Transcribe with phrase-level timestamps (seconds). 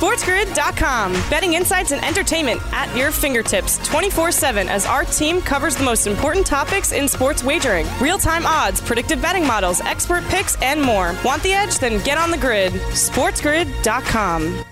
[0.00, 1.12] SportsGrid.com.
[1.28, 6.06] Betting insights and entertainment at your fingertips 24 7 as our team covers the most
[6.06, 11.14] important topics in sports wagering real time odds, predictive betting models, expert picks, and more.
[11.22, 11.78] Want the edge?
[11.78, 12.72] Then get on the grid.
[12.72, 14.64] SportsGrid.com.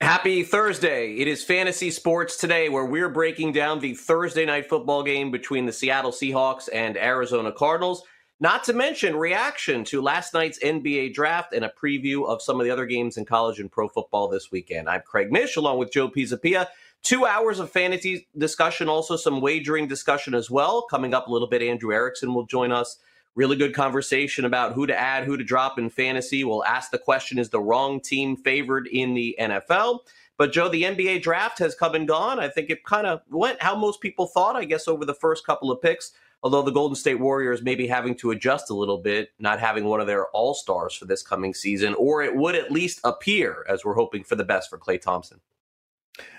[0.00, 1.16] Happy Thursday.
[1.16, 5.66] It is Fantasy Sports Today, where we're breaking down the Thursday night football game between
[5.66, 8.02] the Seattle Seahawks and Arizona Cardinals.
[8.40, 12.64] Not to mention reaction to last night's NBA draft and a preview of some of
[12.64, 14.88] the other games in college and pro football this weekend.
[14.88, 16.68] I'm Craig Mish along with Joe Pisapia.
[17.02, 20.82] Two hours of fantasy discussion, also some wagering discussion as well.
[20.82, 22.98] Coming up a little bit, Andrew Erickson will join us.
[23.34, 26.44] Really good conversation about who to add, who to drop in fantasy.
[26.44, 30.00] We'll ask the question Is the wrong team favored in the NFL?
[30.36, 32.38] But Joe, the NBA draft has come and gone.
[32.38, 35.44] I think it kind of went how most people thought, I guess, over the first
[35.44, 38.98] couple of picks although the Golden State Warriors may be having to adjust a little
[38.98, 42.54] bit, not having one of their all stars for this coming season, or it would
[42.54, 45.40] at least appear as we're hoping for the best for Klay Thompson.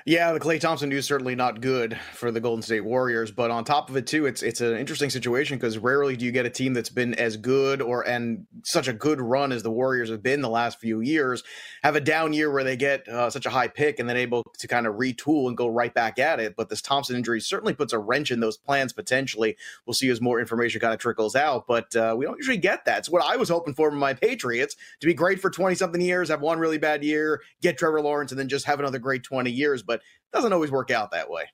[0.05, 3.63] Yeah, the Klay Thompson news certainly not good for the Golden State Warriors, but on
[3.63, 6.49] top of it too, it's it's an interesting situation because rarely do you get a
[6.49, 10.23] team that's been as good or and such a good run as the Warriors have
[10.23, 11.43] been the last few years
[11.83, 14.43] have a down year where they get uh, such a high pick and then able
[14.57, 16.55] to kind of retool and go right back at it.
[16.55, 19.57] But this Thompson injury certainly puts a wrench in those plans potentially.
[19.85, 22.85] We'll see as more information kind of trickles out, but uh, we don't usually get
[22.85, 22.99] that.
[22.99, 26.01] It's what I was hoping for from my Patriots to be great for twenty something
[26.01, 29.21] years, have one really bad year, get Trevor Lawrence, and then just have another great
[29.21, 31.45] twenty years, but it doesn't always work out that way.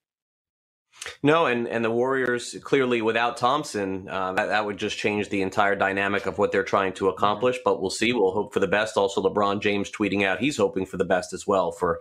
[1.22, 5.42] No, and and the Warriors clearly without Thompson, uh, that that would just change the
[5.42, 7.60] entire dynamic of what they're trying to accomplish.
[7.64, 8.14] But we'll see.
[8.14, 8.98] We'll hope for the best.
[8.98, 12.00] Also, LeBron James tweeting out he's hoping for the best as well for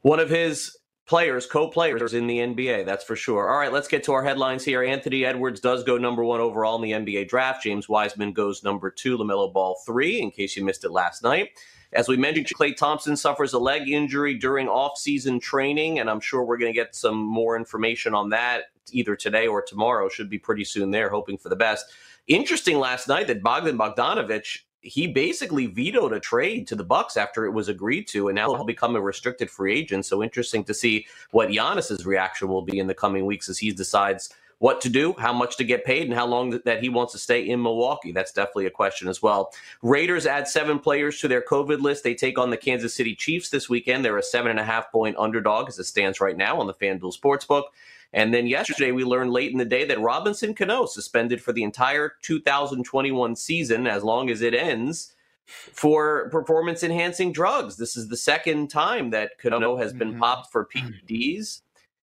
[0.00, 0.76] one of his
[1.06, 2.86] players, co-players in the NBA.
[2.86, 3.50] That's for sure.
[3.50, 4.82] All right, let's get to our headlines here.
[4.82, 7.62] Anthony Edwards does go number one overall in the NBA draft.
[7.62, 9.18] James Wiseman goes number two.
[9.18, 10.20] LaMelo Ball three.
[10.20, 11.50] In case you missed it last night.
[11.92, 16.42] As we mentioned, Klay Thompson suffers a leg injury during off-season training, and I'm sure
[16.42, 20.08] we're going to get some more information on that either today or tomorrow.
[20.08, 21.86] Should be pretty soon there, hoping for the best.
[22.28, 27.44] Interesting last night that Bogdan Bogdanovich he basically vetoed a trade to the Bucks after
[27.44, 30.04] it was agreed to, and now he'll become a restricted free agent.
[30.04, 33.70] So interesting to see what Giannis's reaction will be in the coming weeks as he
[33.70, 37.12] decides what to do, how much to get paid, and how long that he wants
[37.12, 38.12] to stay in Milwaukee.
[38.12, 39.52] That's definitely a question as well.
[39.82, 42.04] Raiders add seven players to their COVID list.
[42.04, 44.04] They take on the Kansas City Chiefs this weekend.
[44.04, 46.74] They're a seven and a half point underdog as it stands right now on the
[46.74, 47.64] FanDuel Sportsbook.
[48.12, 51.64] And then yesterday, we learned late in the day that Robinson Cano suspended for the
[51.64, 57.78] entire 2021 season, as long as it ends, for performance enhancing drugs.
[57.78, 60.20] This is the second time that Cano has been mm-hmm.
[60.20, 61.62] popped for PEDs.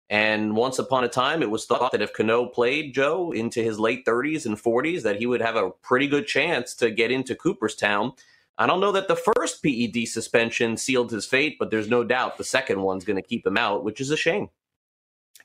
[0.10, 3.80] And once upon a time, it was thought that if Cano played Joe into his
[3.80, 7.36] late 30s and 40s, that he would have a pretty good chance to get into
[7.36, 8.14] Cooperstown.
[8.58, 12.38] I don't know that the first PED suspension sealed his fate, but there's no doubt
[12.38, 14.50] the second one's going to keep him out, which is a shame.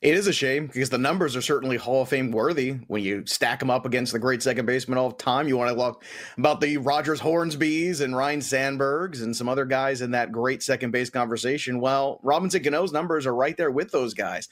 [0.03, 3.25] It is a shame because the numbers are certainly Hall of Fame worthy when you
[3.25, 5.47] stack them up against the great second baseman all time.
[5.47, 6.03] You want to talk
[6.37, 10.91] about the Rogers Hornsbys and Ryne Sandbergs and some other guys in that great second
[10.91, 11.79] base conversation.
[11.79, 14.49] Well, Robinson Cano's numbers are right there with those guys.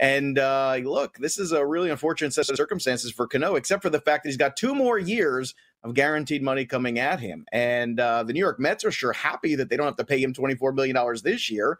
[0.00, 3.90] And uh, look, this is a really unfortunate set of circumstances for Cano, except for
[3.90, 7.44] the fact that he's got two more years of guaranteed money coming at him.
[7.52, 10.22] And uh, the New York Mets are sure happy that they don't have to pay
[10.22, 11.78] him $24 million this year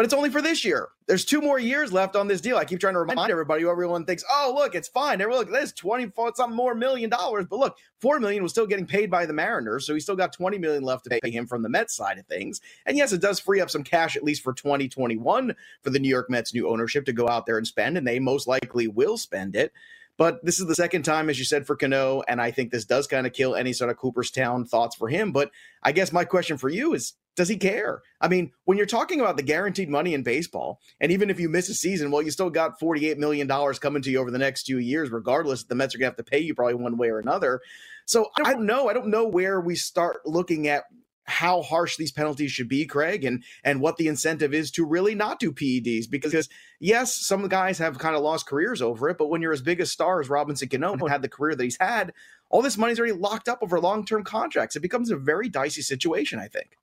[0.00, 0.88] but it's only for this year.
[1.08, 2.56] There's two more years left on this deal.
[2.56, 3.68] I keep trying to remind everybody.
[3.68, 7.44] Everyone thinks, "Oh, look, it's fine." Everyone, look, there's twenty something more million dollars.
[7.50, 10.32] But look, four million was still getting paid by the Mariners, so he still got
[10.32, 12.62] twenty million left to pay him from the Mets side of things.
[12.86, 16.08] And yes, it does free up some cash at least for 2021 for the New
[16.08, 19.18] York Mets new ownership to go out there and spend, and they most likely will
[19.18, 19.70] spend it.
[20.16, 22.86] But this is the second time, as you said, for Cano, and I think this
[22.86, 25.32] does kind of kill any sort of Cooperstown thoughts for him.
[25.32, 25.50] But
[25.82, 28.02] I guess my question for you is does he care?
[28.20, 31.48] I mean, when you're talking about the guaranteed money in baseball, and even if you
[31.48, 34.66] miss a season, well, you still got $48 million coming to you over the next
[34.66, 35.64] few years, regardless.
[35.64, 37.62] The Mets are going to have to pay you probably one way or another.
[38.04, 38.90] So I don't know.
[38.90, 40.84] I don't know where we start looking at
[41.24, 45.14] how harsh these penalties should be, Craig, and and what the incentive is to really
[45.14, 46.10] not do PEDs.
[46.10, 46.46] Because
[46.78, 49.80] yes, some guys have kind of lost careers over it, but when you're as big
[49.80, 52.12] a star as Robinson Cano who had the career that he's had,
[52.50, 54.76] all this money's already locked up over long-term contracts.
[54.76, 56.76] It becomes a very dicey situation, I think.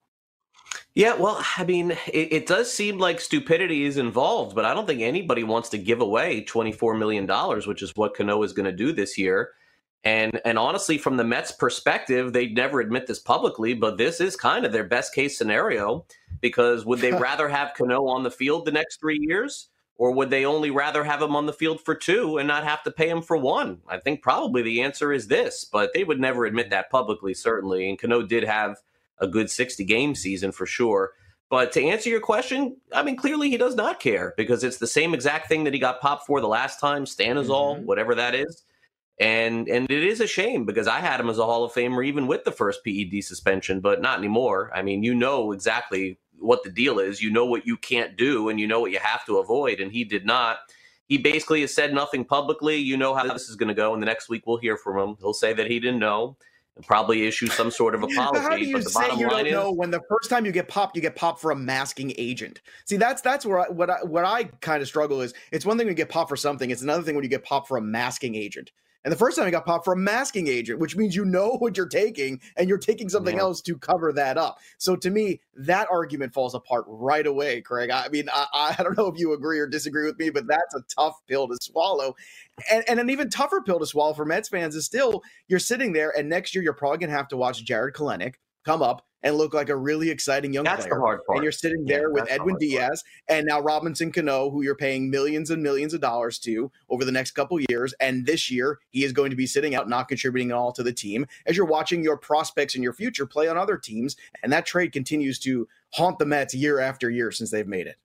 [0.96, 4.86] Yeah, well, I mean, it, it, does seem like stupidity is involved, but I don't
[4.86, 7.28] think anybody wants to give away $24 million,
[7.68, 9.52] which is what Cano is going to do this year.
[10.04, 14.36] And and honestly, from the Mets' perspective, they'd never admit this publicly, but this is
[14.36, 16.06] kind of their best case scenario
[16.40, 19.70] because would they rather have Cano on the field the next three years?
[20.00, 22.84] Or would they only rather have him on the field for two and not have
[22.84, 23.80] to pay him for one?
[23.88, 27.90] I think probably the answer is this, but they would never admit that publicly, certainly.
[27.90, 28.78] And Cano did have
[29.20, 31.14] a good 60 game season for sure.
[31.50, 34.88] But to answer your question, I mean, clearly he does not care because it's the
[34.88, 37.86] same exact thing that he got popped for the last time, stanozol, mm-hmm.
[37.86, 38.64] whatever that is.
[39.20, 42.06] And and it is a shame because I had him as a Hall of Famer
[42.06, 44.72] even with the first PED suspension, but not anymore.
[44.76, 47.22] I mean, you know exactly what the deal is.
[47.22, 49.80] You know what you can't do and you know what you have to avoid.
[49.80, 50.58] And he did not.
[51.08, 52.76] He basically has said nothing publicly.
[52.76, 53.94] You know how this is going to go.
[53.94, 55.16] And the next week we'll hear from him.
[55.20, 56.38] He'll say that he didn't know
[56.86, 58.40] probably issue some sort of apology.
[58.40, 60.96] How do you say you don't is, know when the first time you get popped,
[60.96, 62.62] you get popped for a masking agent?
[62.86, 65.34] See, that's that's where I, what I, what I kind of struggle is.
[65.52, 66.70] It's one thing when you get popped for something.
[66.70, 68.72] It's another thing when you get popped for a masking agent.
[69.04, 71.52] And the first time I got popped for a masking agent, which means you know
[71.58, 73.42] what you're taking and you're taking something yeah.
[73.42, 74.60] else to cover that up.
[74.78, 77.90] So to me, that argument falls apart right away, Craig.
[77.90, 80.76] I mean, I, I don't know if you agree or disagree with me, but that's
[80.76, 82.16] a tough pill to swallow.
[82.70, 85.94] And, and an even tougher pill to swallow for Mets fans is still you're sitting
[85.94, 88.36] there, and next year you're probably going to have to watch Jarred Kelenic
[88.66, 90.96] come up and look like a really exciting young that's player.
[90.96, 91.38] The hard part.
[91.38, 93.38] And you're sitting there yeah, with Edwin Diaz part.
[93.38, 97.12] and now Robinson Cano, who you're paying millions and millions of dollars to over the
[97.12, 97.94] next couple years.
[98.00, 100.84] And this year, he is going to be sitting out, not contributing at all to
[100.84, 104.16] the team as you're watching your prospects and your future play on other teams.
[104.44, 107.98] And that trade continues to haunt the Mets year after year since they've made it.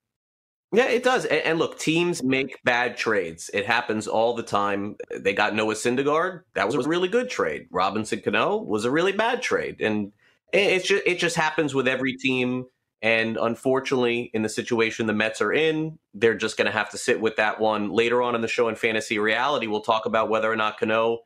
[0.74, 1.26] Yeah, it does.
[1.26, 3.50] And, look, teams make bad trades.
[3.52, 4.96] It happens all the time.
[5.14, 6.44] They got Noah Syndergaard.
[6.54, 7.66] That was a really good trade.
[7.70, 9.76] Robinson Cano was a really bad trade.
[9.80, 10.12] And
[10.52, 12.66] it's just it just happens with every team.
[13.00, 16.98] And unfortunately, in the situation the Mets are in, they're just going to have to
[16.98, 17.90] sit with that one.
[17.90, 21.18] Later on in the show in Fantasy Reality, we'll talk about whether or not Cano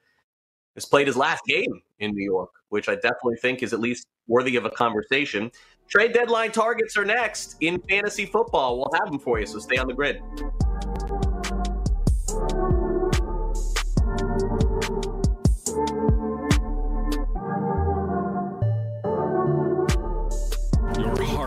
[0.75, 4.06] has played his last game in New York, which I definitely think is at least
[4.26, 5.50] worthy of a conversation.
[5.88, 8.78] Trade deadline targets are next in fantasy football.
[8.78, 10.23] We'll have them for you, so stay on the grid.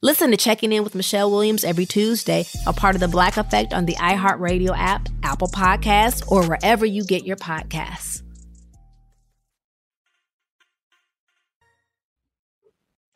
[0.00, 3.72] Listen to Checking In with Michelle Williams every Tuesday, a part of the Black Effect
[3.72, 8.22] on the iHeartRadio app, Apple Podcasts, or wherever you get your podcasts.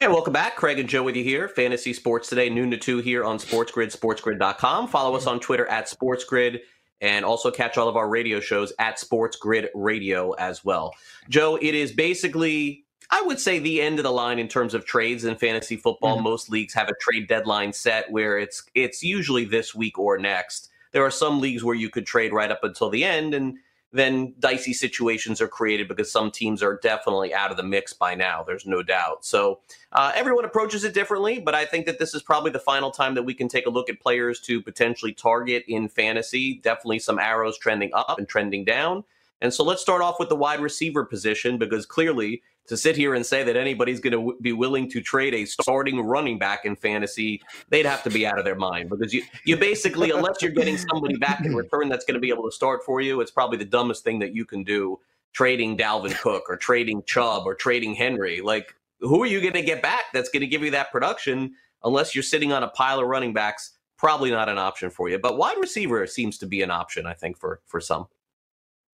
[0.01, 0.57] Hey, welcome back.
[0.57, 1.47] Craig and Joe with you here.
[1.47, 4.89] Fantasy Sports Today, noon to 2 here on SportsGrid, sportsgrid.com.
[4.89, 6.59] Follow us on Twitter at SportsGrid
[7.01, 10.93] and also catch all of our radio shows at SportsGrid Radio as well.
[11.29, 14.85] Joe, it is basically I would say the end of the line in terms of
[14.85, 16.17] trades in fantasy football.
[16.17, 16.25] Mm-hmm.
[16.25, 20.71] Most leagues have a trade deadline set where it's it's usually this week or next.
[20.93, 23.59] There are some leagues where you could trade right up until the end, and
[23.93, 28.15] then dicey situations are created because some teams are definitely out of the mix by
[28.15, 28.43] now.
[28.43, 29.25] There's no doubt.
[29.25, 29.61] So
[29.93, 33.15] uh, everyone approaches it differently, but I think that this is probably the final time
[33.15, 36.61] that we can take a look at players to potentially target in fantasy.
[36.63, 39.05] Definitely some arrows trending up and trending down.
[39.43, 43.15] And so let's start off with the wide receiver position because clearly to sit here
[43.15, 46.65] and say that anybody's going to w- be willing to trade a starting running back
[46.65, 50.41] in fantasy, they'd have to be out of their mind because you, you basically, unless
[50.41, 53.21] you're getting somebody back in return that's going to be able to start for you,
[53.21, 54.99] it's probably the dumbest thing that you can do
[55.33, 58.41] trading Dalvin Cook or trading Chubb or trading Henry.
[58.41, 61.55] Like, who are you going to get back that's going to give you that production
[61.83, 63.73] unless you're sitting on a pile of running backs?
[63.97, 65.19] Probably not an option for you.
[65.19, 68.07] But wide receiver seems to be an option, I think, for for some.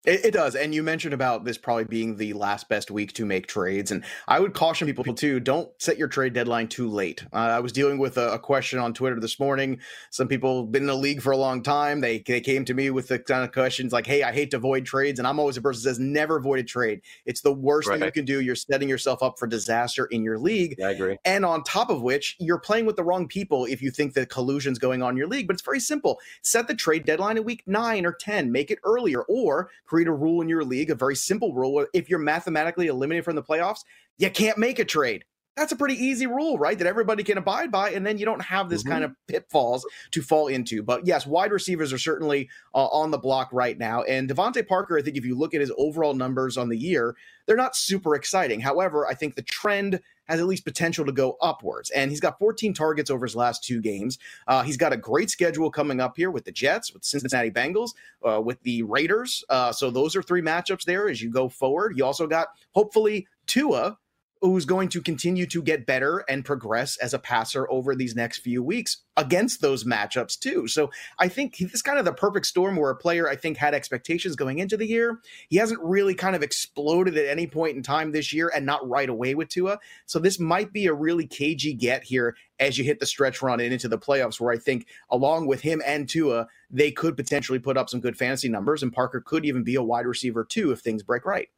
[0.06, 0.56] It, it, does.
[0.56, 3.92] And you mentioned about this probably being the last best week to make trades.
[3.92, 7.26] And I would caution people too don't set your trade deadline too late.
[7.34, 9.80] Uh, I was dealing with a, a, question on Twitter this morning.
[10.10, 12.00] Some people have been in the league for a long time.
[12.00, 14.60] They, they came to me with the kind of questions like, hey, I hate to
[14.60, 15.20] void trades.
[15.20, 17.02] And I'm always a person that says, never void a trade.
[17.26, 18.00] It's the worst right.
[18.00, 18.40] thing you can do.
[18.40, 20.76] You're setting yourself up for disaster in your league.
[20.78, 21.18] Yeah, I agree.
[21.26, 24.30] And on top of which, you're playing with the wrong people if you think that
[24.30, 25.48] collusion's going on in your league.
[25.48, 26.20] But it's very simple.
[26.44, 30.14] Set the trade deadline at week nine or 10, make it earlier, or create a
[30.14, 31.86] rule in your league a very simple rule.
[31.94, 33.80] If you're mathematically eliminated from the playoffs,
[34.18, 35.24] you can't make a trade.
[35.58, 36.78] That's a pretty easy rule, right?
[36.78, 38.92] That everybody can abide by, and then you don't have this mm-hmm.
[38.92, 40.84] kind of pitfalls to fall into.
[40.84, 44.04] But yes, wide receivers are certainly uh, on the block right now.
[44.04, 47.16] And DeVante Parker, I think if you look at his overall numbers on the year,
[47.48, 48.60] they're not super exciting.
[48.60, 51.90] However, I think the trend has at least potential to go upwards.
[51.90, 54.20] And he's got 14 targets over his last two games.
[54.46, 57.50] Uh, he's got a great schedule coming up here with the Jets, with the Cincinnati
[57.50, 57.92] Bengals,
[58.28, 59.44] uh, with the Raiders.
[59.50, 61.98] Uh, so those are three matchups there as you go forward.
[61.98, 63.98] You also got hopefully Tua
[64.42, 68.40] who's going to continue to get better and progress as a passer over these next
[68.40, 70.68] few weeks against those matchups too.
[70.68, 73.58] So I think this is kind of the perfect storm where a player I think
[73.58, 75.20] had expectations going into the year.
[75.50, 78.88] He hasn't really kind of exploded at any point in time this year and not
[78.88, 79.80] right away with Tua.
[80.06, 83.60] So this might be a really cagey get here as you hit the stretch run
[83.60, 87.60] and into the playoffs where I think along with him and Tua, they could potentially
[87.60, 90.72] put up some good fantasy numbers and Parker could even be a wide receiver too
[90.72, 91.50] if things break right.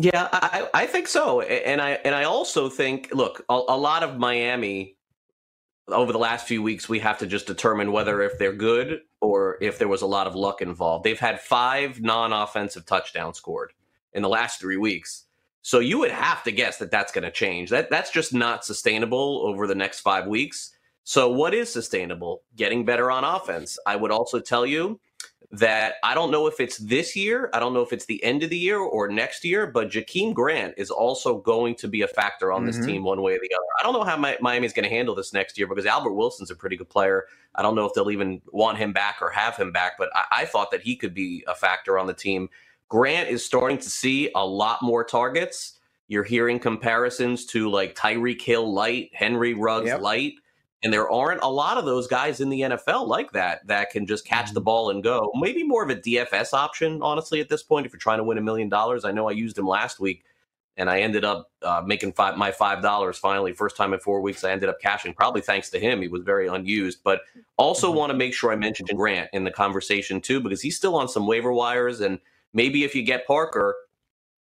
[0.00, 4.04] Yeah, I, I think so, and I and I also think, look, a, a, lot
[4.04, 4.96] of Miami
[5.88, 9.58] over the last few weeks, we have to just determine whether if they're good or
[9.60, 11.04] if there was a lot of luck involved.
[11.04, 13.72] They've had five non-offensive touchdowns scored
[14.12, 15.24] in the last three weeks,
[15.62, 17.68] so you would have to guess that that's going to change.
[17.70, 20.76] That that's just not sustainable over the next five weeks.
[21.02, 22.42] So, what is sustainable?
[22.54, 23.80] Getting better on offense.
[23.84, 25.00] I would also tell you
[25.50, 28.42] that I don't know if it's this year, I don't know if it's the end
[28.42, 32.08] of the year or next year, but Jakeem Grant is also going to be a
[32.08, 32.86] factor on this mm-hmm.
[32.86, 33.64] team one way or the other.
[33.80, 36.50] I don't know how Miami is going to handle this next year because Albert Wilson's
[36.50, 37.24] a pretty good player.
[37.54, 40.24] I don't know if they'll even want him back or have him back, but I,
[40.32, 42.50] I thought that he could be a factor on the team.
[42.90, 45.78] Grant is starting to see a lot more targets.
[46.08, 50.02] You're hearing comparisons to like Tyreek Hill light, Henry Ruggs yep.
[50.02, 50.34] light.
[50.82, 54.06] And there aren't a lot of those guys in the NFL like that that can
[54.06, 54.64] just catch the mm-hmm.
[54.64, 55.30] ball and go.
[55.34, 58.38] Maybe more of a DFS option, honestly, at this point, if you're trying to win
[58.38, 59.04] a million dollars.
[59.04, 60.24] I know I used him last week
[60.76, 63.52] and I ended up uh, making five, my five dollars finally.
[63.52, 66.00] First time in four weeks, I ended up cashing, probably thanks to him.
[66.00, 67.22] He was very unused, but
[67.56, 67.98] also mm-hmm.
[67.98, 71.08] want to make sure I mentioned Grant in the conversation too, because he's still on
[71.08, 72.00] some waiver wires.
[72.00, 72.20] And
[72.54, 73.74] maybe if you get Parker,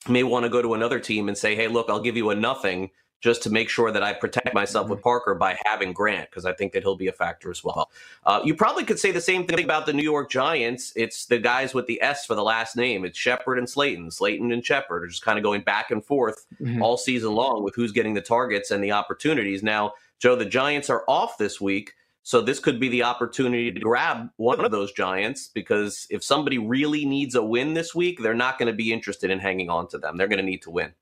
[0.08, 2.34] may want to go to another team and say, "Hey, look, I'll give you a
[2.34, 2.90] nothing
[3.22, 4.94] just to make sure that I protect myself mm-hmm.
[4.94, 7.90] with Parker by having Grant because I think that he'll be a factor as well.
[8.26, 10.92] Uh, you probably could say the same thing about the New York Giants.
[10.96, 13.04] It's the guys with the S for the last name.
[13.04, 14.10] It's Shepard and Slayton.
[14.10, 16.82] Slayton and Shepard are just kind of going back and forth mm-hmm.
[16.82, 19.62] all season long with who's getting the targets and the opportunities.
[19.62, 21.94] Now, Joe, the Giants are off this week.
[22.24, 26.56] So this could be the opportunity to grab one of those giants because if somebody
[26.56, 29.88] really needs a win this week, they're not going to be interested in hanging on
[29.88, 30.16] to them.
[30.16, 30.92] They're going to need to win.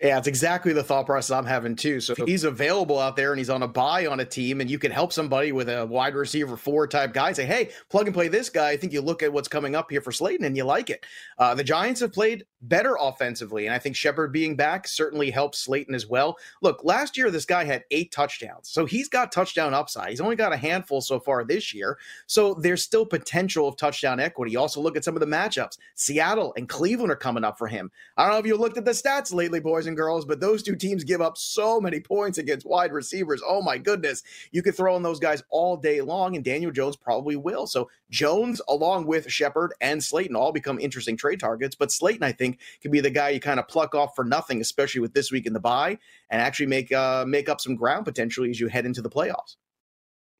[0.00, 2.00] Yeah, it's exactly the thought process I'm having too.
[2.00, 4.68] So if he's available out there and he's on a buy on a team and
[4.68, 8.14] you can help somebody with a wide receiver four type guy, say, hey, plug and
[8.14, 8.70] play this guy.
[8.70, 11.06] I think you look at what's coming up here for Slayton and you like it.
[11.38, 15.58] Uh, the Giants have played better offensively, and I think Shepard being back certainly helps
[15.58, 16.36] Slayton as well.
[16.60, 20.10] Look, last year this guy had eight touchdowns, so he's got touchdown upside.
[20.10, 24.18] He's only got a handful so far this year, so there's still potential of touchdown
[24.18, 24.56] equity.
[24.56, 25.78] Also look at some of the matchups.
[25.94, 27.90] Seattle and Cleveland are coming up for him.
[28.16, 30.62] I don't know if you looked at the stats lately, boys and girls, but those
[30.62, 33.42] two teams give up so many points against wide receivers.
[33.46, 34.22] Oh my goodness.
[34.52, 37.66] You could throw in those guys all day long, and Daniel Jones probably will.
[37.66, 41.74] So Jones, along with Shepard and Slayton, all become interesting trade targets.
[41.74, 44.60] But Slayton, I think, can be the guy you kind of pluck off for nothing,
[44.60, 45.98] especially with this week in the bye,
[46.30, 49.56] and actually make uh, make up some ground potentially as you head into the playoffs.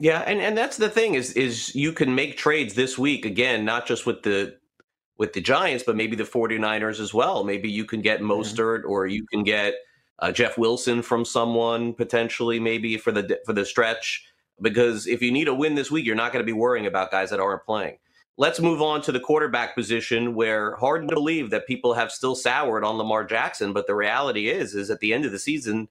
[0.01, 3.65] Yeah, and, and that's the thing is is you can make trades this week again,
[3.65, 4.57] not just with the
[5.19, 7.45] with the Giants, but maybe the 49ers as well.
[7.45, 9.75] Maybe you can get Mostert or you can get
[10.19, 14.27] uh, Jeff Wilson from someone potentially, maybe for the for the stretch.
[14.61, 17.11] Because if you need a win this week, you're not going to be worrying about
[17.11, 17.99] guys that aren't playing.
[18.37, 22.35] Let's move on to the quarterback position, where hard to believe that people have still
[22.35, 25.89] soured on Lamar Jackson, but the reality is, is at the end of the season,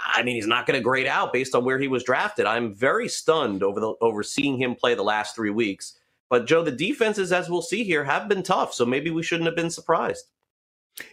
[0.00, 2.46] I mean, he's not going to grade out based on where he was drafted.
[2.46, 5.98] I'm very stunned over the over seeing him play the last three weeks.
[6.28, 9.46] But Joe, the defenses, as we'll see here, have been tough, so maybe we shouldn't
[9.46, 10.24] have been surprised.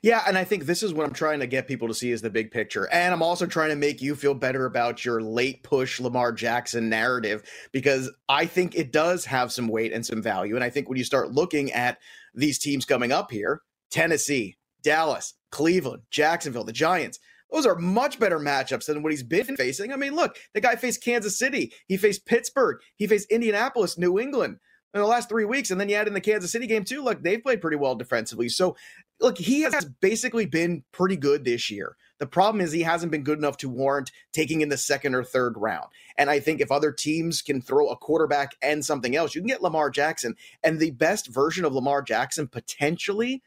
[0.02, 2.22] Yeah, and I think this is what I'm trying to get people to see is
[2.22, 2.88] the big picture.
[2.92, 6.88] And I'm also trying to make you feel better about your late push Lamar Jackson
[6.88, 7.44] narrative
[7.74, 10.56] because I think it does have some weight and some value.
[10.56, 11.98] And I think when you start looking at
[12.34, 17.20] these teams coming up here, Tennessee, Dallas, Cleveland, Jacksonville, the Giants,
[17.52, 19.92] those are much better matchups than what he's been facing.
[19.92, 24.18] I mean, look, the guy faced Kansas City, he faced Pittsburgh, he faced Indianapolis, New
[24.18, 24.60] England
[24.94, 25.72] in the last three weeks.
[25.72, 27.04] And then you add in the Kansas City game too.
[27.04, 28.50] Look, they've played pretty well defensively.
[28.50, 28.76] So
[29.20, 31.96] look, he has basically been pretty good this year.
[32.20, 35.24] The problem is he hasn't been good enough to warrant taking in the second or
[35.24, 35.88] third round.
[36.18, 39.48] And I think if other teams can throw a quarterback and something else, you can
[39.48, 40.36] get Lamar Jackson.
[40.64, 43.42] And the best version of Lamar Jackson potentially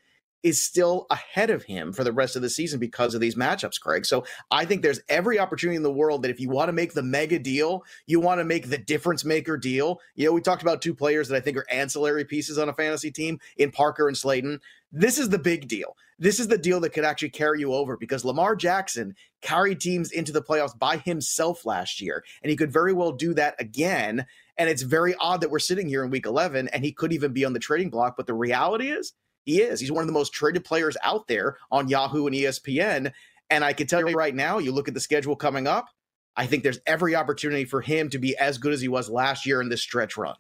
[0.46, 3.80] is still ahead of him for the rest of the season because of these matchups,
[3.80, 4.06] Craig.
[4.06, 6.94] So I think there's every opportunity in the world that if you want to make
[6.94, 10.00] the mega deal, you want to make the difference maker deal.
[10.14, 12.72] You know, we talked about two players that I think are ancillary pieces on a
[12.72, 14.60] fantasy team in Parker and Slayton.
[14.92, 15.96] This is the big deal.
[16.16, 20.12] This is the deal that could actually carry you over because Lamar Jackson carried teams
[20.12, 24.24] into the playoffs by himself last year, and he could very well do that again.
[24.56, 27.32] And it's very odd that we're sitting here in week 11 and he could even
[27.32, 28.16] be on the trading block.
[28.16, 29.12] But the reality is,
[29.46, 29.80] he is.
[29.80, 33.12] He's one of the most traded players out there on Yahoo and ESPN.
[33.48, 35.88] And I can tell you right now, you look at the schedule coming up,
[36.36, 39.46] I think there's every opportunity for him to be as good as he was last
[39.46, 40.34] year in this stretch run.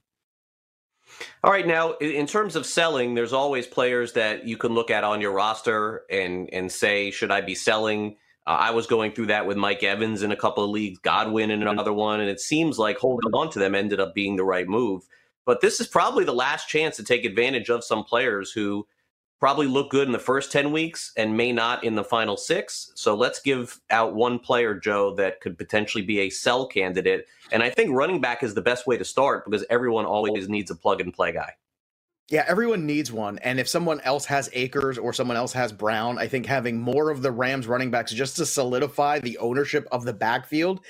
[1.44, 5.04] All right, now in terms of selling, there's always players that you can look at
[5.04, 8.16] on your roster and and say, should I be selling?
[8.44, 11.52] Uh, I was going through that with Mike Evans in a couple of leagues, Godwin
[11.52, 14.44] in another one, and it seems like holding on to them ended up being the
[14.44, 15.04] right move.
[15.44, 18.86] But this is probably the last chance to take advantage of some players who
[19.38, 22.92] probably look good in the first 10 weeks and may not in the final six.
[22.94, 27.26] So let's give out one player, Joe, that could potentially be a sell candidate.
[27.52, 30.70] And I think running back is the best way to start because everyone always needs
[30.70, 31.52] a plug and play guy.
[32.28, 33.38] Yeah, everyone needs one.
[33.38, 37.10] And if someone else has Akers or someone else has Brown, I think having more
[37.10, 40.80] of the Rams running backs just to solidify the ownership of the backfield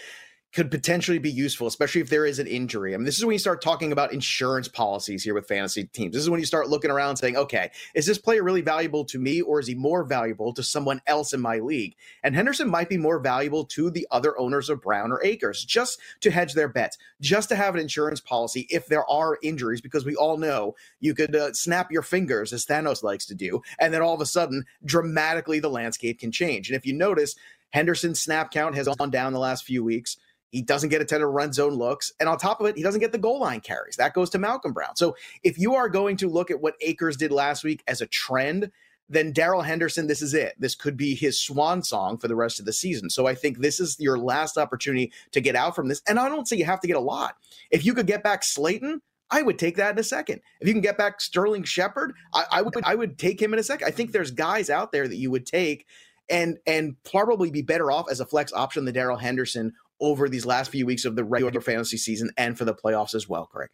[0.53, 2.95] could potentially be useful, especially if there is an injury.
[2.95, 6.15] I mean, this is when you start talking about insurance policies here with fantasy teams.
[6.15, 9.19] This is when you start looking around saying, okay, is this player really valuable to
[9.19, 11.95] me or is he more valuable to someone else in my league?
[12.23, 16.01] And Henderson might be more valuable to the other owners of Brown or Akers just
[16.21, 20.07] to hedge their bets, just to have an insurance policy if there are injuries, because
[20.07, 23.93] we all know you could uh, snap your fingers, as Thanos likes to do, and
[23.93, 26.71] then all of a sudden, dramatically, the landscape can change.
[26.71, 27.35] And if you notice,
[27.71, 30.17] Henderson's snap count has gone down the last few weeks.
[30.57, 32.11] He doesn't get a ton of run zone looks.
[32.19, 33.97] And on top of it, he doesn't get the goal line carries.
[33.97, 34.97] That goes to Malcolm Brown.
[34.97, 38.07] So if you are going to look at what Akers did last week as a
[38.07, 38.71] trend,
[39.07, 40.55] then Darrell Henderson, this is it.
[40.59, 43.11] This could be his swan song for the rest of the season.
[43.11, 46.01] So I think this is your last opportunity to get out from this.
[46.09, 47.37] And I don't say you have to get a lot.
[47.71, 50.41] If you could get back Slayton, I would take that in a second.
[50.63, 53.59] If you can get back Sterling Shepard, I, I, would I would take him in
[53.59, 53.87] a second.
[53.87, 55.85] I think there's guys out there that you would take
[56.29, 60.47] and and probably be better off as a flex option than Darrell Henderson over these
[60.47, 63.69] last few weeks of the regular fantasy season and for the playoffs as well, Craig.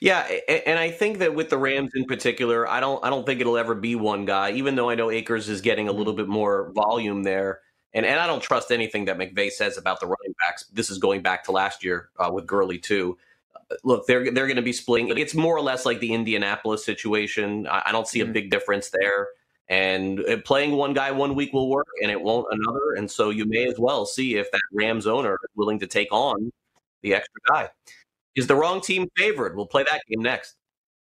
[0.00, 0.20] Yeah,
[0.66, 3.56] and I think that with the Rams in particular, I don't I don't think it'll
[3.56, 6.72] ever be one guy, even though I know Akers is getting a little bit more
[6.72, 7.60] volume there.
[7.94, 10.64] And and I don't trust anything that McVay says about the running backs.
[10.72, 13.18] This is going back to last year uh, with Gurley too.
[13.54, 15.16] Uh, look, they're they're going to be splitting.
[15.16, 17.66] It's more or less like the Indianapolis situation.
[17.66, 18.32] I, I don't see a mm-hmm.
[18.32, 19.28] big difference there.
[19.68, 22.94] And uh, playing one guy one week will work and it won't another.
[22.96, 26.08] And so you may as well see if that Rams owner is willing to take
[26.12, 26.52] on
[27.02, 27.70] the extra guy.
[28.34, 29.56] Is the wrong team favored?
[29.56, 30.56] We'll play that game next.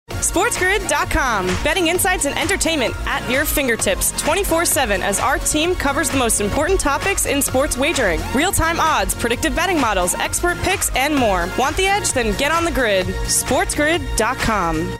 [0.09, 1.47] SportsGrid.com.
[1.63, 6.41] Betting insights and entertainment at your fingertips 24 7 as our team covers the most
[6.41, 11.49] important topics in sports wagering real time odds, predictive betting models, expert picks, and more.
[11.57, 12.11] Want the edge?
[12.11, 13.05] Then get on the grid.
[13.07, 14.99] SportsGrid.com.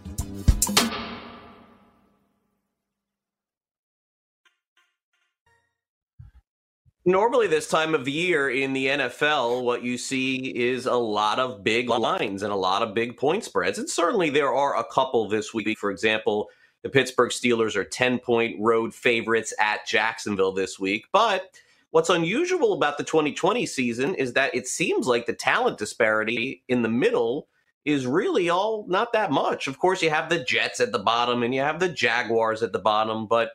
[7.03, 11.39] Normally, this time of the year in the NFL, what you see is a lot
[11.39, 13.79] of big lines and a lot of big point spreads.
[13.79, 15.79] And certainly there are a couple this week.
[15.79, 16.49] For example,
[16.83, 21.05] the Pittsburgh Steelers are 10 point road favorites at Jacksonville this week.
[21.11, 21.59] But
[21.89, 26.83] what's unusual about the 2020 season is that it seems like the talent disparity in
[26.83, 27.47] the middle
[27.83, 29.67] is really all not that much.
[29.67, 32.73] Of course, you have the Jets at the bottom and you have the Jaguars at
[32.73, 33.53] the bottom, but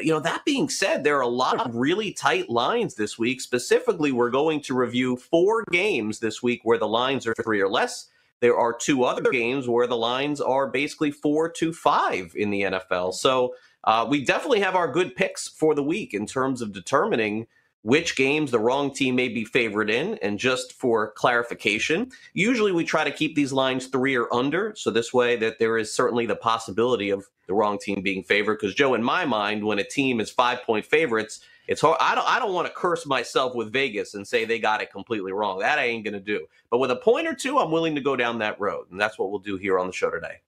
[0.00, 3.40] you know, that being said, there are a lot of really tight lines this week.
[3.40, 7.68] Specifically, we're going to review four games this week where the lines are three or
[7.68, 8.08] less.
[8.40, 12.62] There are two other games where the lines are basically four to five in the
[12.62, 13.14] NFL.
[13.14, 17.46] So uh, we definitely have our good picks for the week in terms of determining
[17.82, 20.18] which games the wrong team may be favored in.
[20.22, 24.74] And just for clarification, usually we try to keep these lines three or under.
[24.76, 28.58] So this way that there is certainly the possibility of the wrong team being favored.
[28.60, 31.98] Because Joe, in my mind, when a team is five point favorites, it's hard.
[32.00, 32.26] I don't.
[32.28, 35.58] I don't want to curse myself with Vegas and say they got it completely wrong.
[35.58, 36.46] That I ain't going to do.
[36.70, 39.18] But with a point or two, I'm willing to go down that road, and that's
[39.18, 40.40] what we'll do here on the show today.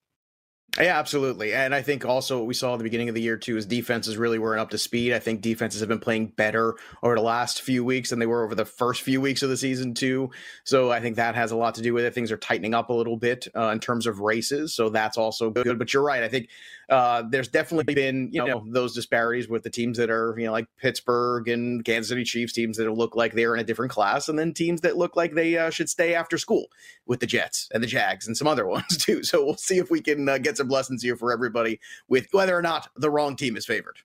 [0.82, 1.52] Yeah, absolutely.
[1.52, 3.66] And I think also what we saw at the beginning of the year too is
[3.66, 5.12] defenses really weren't up to speed.
[5.12, 8.44] I think defenses have been playing better over the last few weeks than they were
[8.44, 10.30] over the first few weeks of the season too.
[10.64, 12.14] So I think that has a lot to do with it.
[12.14, 15.50] Things are tightening up a little bit uh, in terms of races, so that's also
[15.50, 15.78] good.
[15.78, 16.22] But you're right.
[16.22, 16.48] I think
[16.90, 20.52] uh, there's definitely been you know those disparities with the teams that are you know
[20.52, 24.28] like Pittsburgh and Kansas City Chiefs teams that look like they're in a different class,
[24.28, 26.66] and then teams that look like they uh, should stay after school
[27.06, 29.22] with the Jets and the Jags and some other ones too.
[29.22, 32.56] So we'll see if we can uh, get some lessons here for everybody with whether
[32.56, 33.98] or not the wrong team is favored.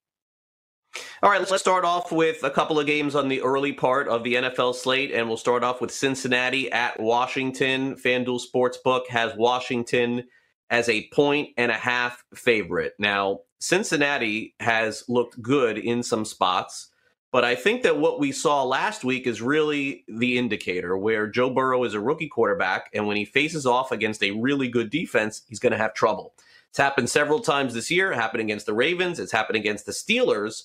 [1.24, 4.24] All right, let's start off with a couple of games on the early part of
[4.24, 7.96] the NFL slate, and we'll start off with Cincinnati at Washington.
[7.96, 10.26] FanDuel Sportsbook has Washington
[10.70, 12.94] as a point and a half favorite.
[13.00, 16.90] Now, Cincinnati has looked good in some spots,
[17.32, 21.50] but I think that what we saw last week is really the indicator where Joe
[21.50, 25.42] Burrow is a rookie quarterback, and when he faces off against a really good defense,
[25.48, 26.34] he's going to have trouble.
[26.70, 29.92] It's happened several times this year, it happened against the Ravens, it's happened against the
[29.92, 30.64] Steelers.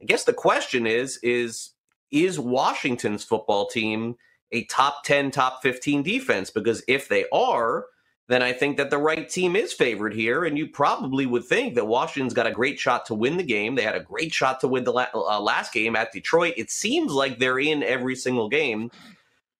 [0.00, 1.70] I guess the question is is
[2.10, 4.16] is Washington's football team
[4.52, 7.86] a top 10, top 15 defense because if they are,
[8.30, 10.44] then I think that the right team is favored here.
[10.44, 13.74] And you probably would think that Washington's got a great shot to win the game.
[13.74, 16.54] They had a great shot to win the uh, last game at Detroit.
[16.56, 18.92] It seems like they're in every single game.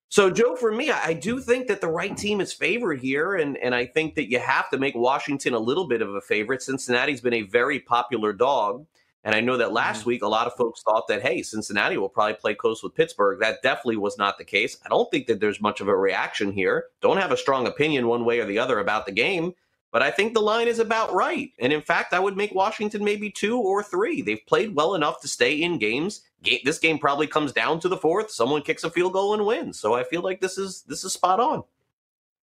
[0.08, 3.34] So, Joe, for me, I do think that the right team is favored here.
[3.34, 6.20] And, and I think that you have to make Washington a little bit of a
[6.20, 6.62] favorite.
[6.62, 8.86] Cincinnati's been a very popular dog.
[9.22, 10.10] And I know that last mm-hmm.
[10.10, 13.38] week, a lot of folks thought that, hey, Cincinnati will probably play close with Pittsburgh.
[13.40, 14.78] That definitely was not the case.
[14.84, 16.86] I don't think that there's much of a reaction here.
[17.02, 19.52] Don't have a strong opinion one way or the other about the game,
[19.92, 21.50] but I think the line is about right.
[21.58, 24.22] And in fact, I would make Washington maybe two or three.
[24.22, 26.22] They've played well enough to stay in games.
[26.64, 28.30] This game probably comes down to the fourth.
[28.30, 29.78] Someone kicks a field goal and wins.
[29.78, 31.64] So I feel like this is this is spot on.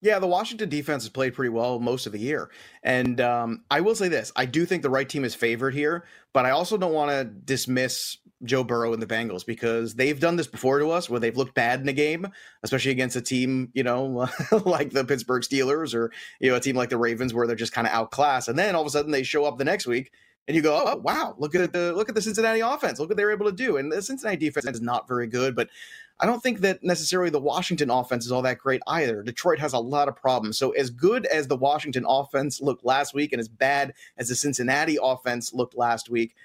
[0.01, 2.51] Yeah, the Washington defense has played pretty well most of the year.
[2.83, 6.05] And um, I will say this I do think the right team is favored here,
[6.33, 10.35] but I also don't want to dismiss Joe Burrow and the Bengals because they've done
[10.35, 12.27] this before to us where they've looked bad in a game,
[12.61, 14.29] especially against a team, you know,
[14.65, 17.73] like the Pittsburgh Steelers or, you know, a team like the Ravens where they're just
[17.73, 18.47] kind of outclassed.
[18.47, 20.11] And then all of a sudden they show up the next week
[20.47, 22.99] and you go, oh wow, look at the look at the Cincinnati offense.
[22.99, 23.77] Look what they're able to do.
[23.77, 25.69] And the Cincinnati defense is not very good, but
[26.19, 29.21] I don't think that necessarily the Washington offense is all that great either.
[29.21, 30.57] Detroit has a lot of problems.
[30.57, 34.35] So, as good as the Washington offense looked last week and as bad as the
[34.35, 36.35] Cincinnati offense looked last week,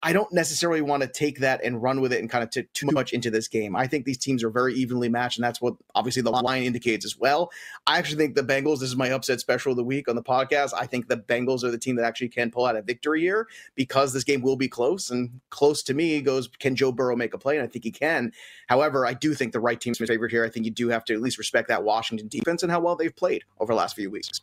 [0.00, 2.72] I don't necessarily want to take that and run with it and kind of take
[2.72, 3.74] too much into this game.
[3.74, 7.04] I think these teams are very evenly matched, and that's what obviously the line indicates
[7.04, 7.50] as well.
[7.84, 10.22] I actually think the Bengals, this is my upset special of the week on the
[10.22, 10.72] podcast.
[10.72, 13.48] I think the Bengals are the team that actually can pull out a victory here
[13.74, 15.10] because this game will be close.
[15.10, 17.56] And close to me goes, can Joe Burrow make a play?
[17.56, 18.32] And I think he can.
[18.68, 20.44] However, I do think the right team's favorite here.
[20.44, 22.94] I think you do have to at least respect that Washington defense and how well
[22.94, 24.40] they've played over the last few weeks.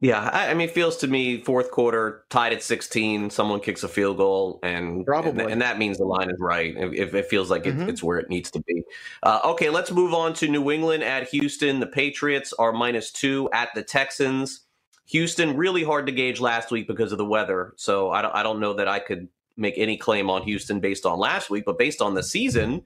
[0.00, 3.30] Yeah, I, I, mean, it feels to me fourth quarter tied at 16.
[3.30, 6.72] Someone kicks a field goal, and probably, and, and that means the line is right.
[6.76, 7.88] If it feels like it, mm-hmm.
[7.88, 8.84] it's where it needs to be.
[9.24, 11.80] Uh, okay, let's move on to New England at Houston.
[11.80, 14.60] The Patriots are minus two at the Texans.
[15.06, 17.72] Houston really hard to gauge last week because of the weather.
[17.76, 21.06] So I don't, I don't know that I could make any claim on Houston based
[21.06, 22.82] on last week, but based on the season,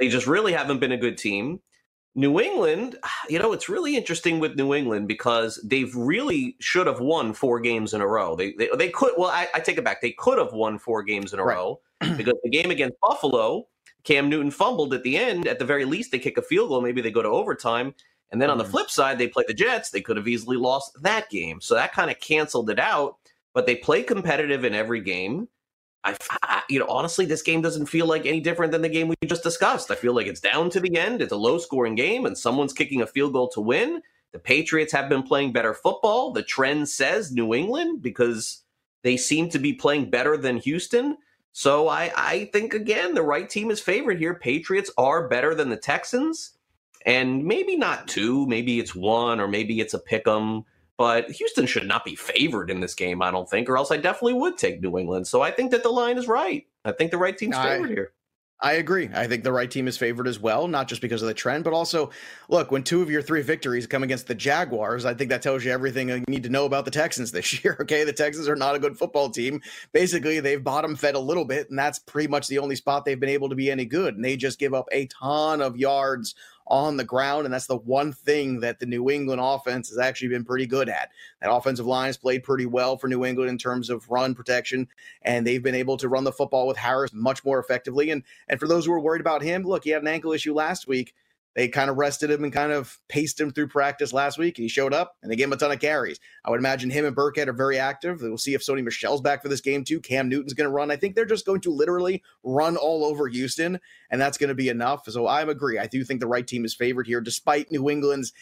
[0.00, 1.60] they just really haven't been a good team.
[2.14, 2.96] New England,
[3.28, 7.60] you know, it's really interesting with New England because they've really should have won four
[7.60, 8.36] games in a row.
[8.36, 10.00] They they, they could well, I, I, take it back.
[10.00, 11.54] They could have won four games in a right.
[11.54, 11.80] row
[12.16, 13.66] because the game against Buffalo,
[14.04, 15.46] Cam Newton fumbled at the end.
[15.46, 16.80] At the very least, they kick a field goal.
[16.80, 17.94] Maybe they go to overtime.
[18.32, 18.70] And then on the mm.
[18.70, 19.90] flip side, they play the Jets.
[19.90, 21.60] They could have easily lost that game.
[21.60, 23.16] So that kind of canceled it out.
[23.52, 25.48] But they play competitive in every game.
[26.02, 29.16] I, you know, honestly, this game doesn't feel like any different than the game we
[29.26, 29.90] just discussed.
[29.90, 31.20] I feel like it's down to the end.
[31.20, 34.02] It's a low scoring game, and someone's kicking a field goal to win.
[34.32, 36.32] The Patriots have been playing better football.
[36.32, 38.62] The trend says New England because
[39.02, 41.16] they seem to be playing better than Houston.
[41.52, 44.34] So I, I think again the right team is favored here.
[44.34, 46.52] Patriots are better than the Texans,
[47.04, 50.64] and maybe not two, maybe it's one, or maybe it's a pick 'em.
[51.00, 53.96] But Houston should not be favored in this game, I don't think, or else I
[53.96, 55.26] definitely would take New England.
[55.26, 56.66] So I think that the line is right.
[56.84, 58.12] I think the right team's favored I, here.
[58.60, 59.08] I agree.
[59.14, 61.64] I think the right team is favored as well, not just because of the trend,
[61.64, 62.10] but also,
[62.50, 65.64] look, when two of your three victories come against the Jaguars, I think that tells
[65.64, 67.78] you everything you need to know about the Texans this year.
[67.80, 68.04] Okay.
[68.04, 69.62] The Texans are not a good football team.
[69.94, 73.18] Basically, they've bottom fed a little bit, and that's pretty much the only spot they've
[73.18, 74.16] been able to be any good.
[74.16, 76.34] And they just give up a ton of yards
[76.66, 77.44] on the ground.
[77.44, 80.88] And that's the one thing that the New England offense has actually been pretty good
[80.88, 81.10] at.
[81.40, 84.88] That offensive line has played pretty well for New England in terms of run protection,
[85.22, 88.10] and they've been able to run the football with Harris much more effectively.
[88.10, 90.54] And and for those who are worried about him, look, he had an ankle issue
[90.54, 91.14] last week
[91.54, 94.56] they kind of rested him and kind of paced him through practice last week.
[94.56, 96.20] And he showed up and they gave him a ton of carries.
[96.44, 98.20] I would imagine him and Burkhead are very active.
[98.22, 100.00] We'll see if Sony Michel's back for this game too.
[100.00, 100.90] Cam Newton's going to run.
[100.90, 104.54] I think they're just going to literally run all over Houston, and that's going to
[104.54, 105.02] be enough.
[105.08, 105.78] So I agree.
[105.78, 108.32] I do think the right team is favored here, despite New England's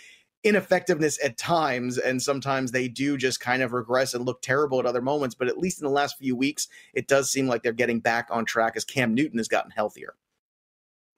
[0.45, 4.87] ineffectiveness at times and sometimes they do just kind of regress and look terrible at
[4.87, 7.73] other moments but at least in the last few weeks it does seem like they're
[7.73, 10.15] getting back on track as Cam Newton has gotten healthier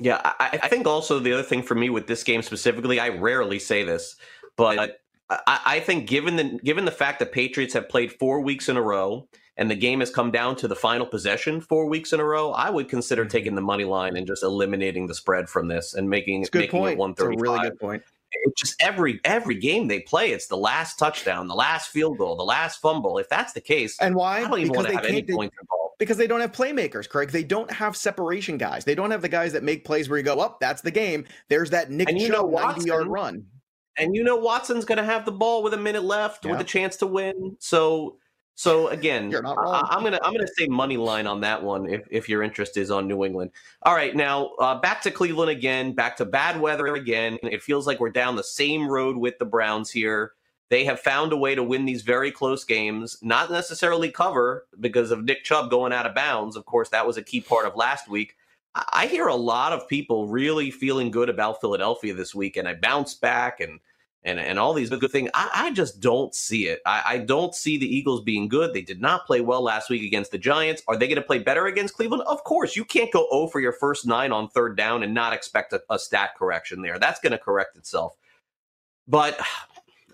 [0.01, 3.11] yeah, I, I, think also the other thing for me with this game specifically, I
[3.11, 4.17] rarely say this,
[4.57, 8.71] but I, I, think given the given the fact that Patriots have played four weeks
[8.71, 12.15] in a row and the game has come down to the final possession four weeks
[12.15, 13.31] in a row, I would consider mm-hmm.
[13.31, 16.71] taking the money line and just eliminating the spread from this and making, it's making
[16.71, 16.93] point.
[16.95, 17.37] it one thirty.
[17.39, 18.03] Really good point.
[18.33, 22.37] It's just every every game they play, it's the last touchdown, the last field goal,
[22.37, 23.19] the last fumble.
[23.19, 24.39] If that's the case, and why?
[24.39, 27.09] I don't even because want to have any points involved because they don't have playmakers,
[27.09, 27.31] Craig.
[27.31, 28.85] They don't have separation guys.
[28.85, 30.53] They don't have the guys that make plays where you go, up.
[30.55, 31.27] Oh, that's the game.
[31.49, 33.45] There's that Nick and you Chubb 90 yard run.
[33.99, 36.53] And you know Watson's going to have the ball with a minute left yeah.
[36.53, 37.57] with a chance to win.
[37.61, 38.17] So,
[38.55, 42.29] so again, I, am gonna I'm gonna say money line on that one if if
[42.29, 43.51] your interest is on New England.
[43.83, 47.39] All right, now uh, back to Cleveland again, back to bad weather again.
[47.43, 50.33] It feels like we're down the same road with the Browns here.
[50.71, 55.11] They have found a way to win these very close games, not necessarily cover because
[55.11, 56.57] of Nick Chubb going out of bounds.
[56.57, 58.37] Of course, that was a key part of last week.
[58.75, 62.75] I hear a lot of people really feeling good about Philadelphia this week, and I
[62.75, 63.81] bounce back and
[64.23, 65.31] and and all these good things.
[65.35, 66.81] I, I just don't see it.
[66.87, 68.73] I, I, don't see the Eagles being good.
[68.73, 70.83] They did not play well last week against the Giants.
[70.87, 72.23] Are they going to play better against Cleveland?
[72.27, 72.77] Of course.
[72.77, 75.83] You can't go 0 for your first nine on third down and not expect a,
[75.89, 76.99] a stat correction there.
[76.99, 78.15] That's going to correct itself.
[79.09, 79.41] But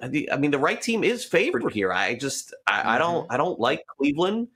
[0.02, 1.92] I mean, the right team is favored here.
[1.92, 3.32] I just, I, I don't, mm-hmm.
[3.32, 4.48] I don't like Cleveland.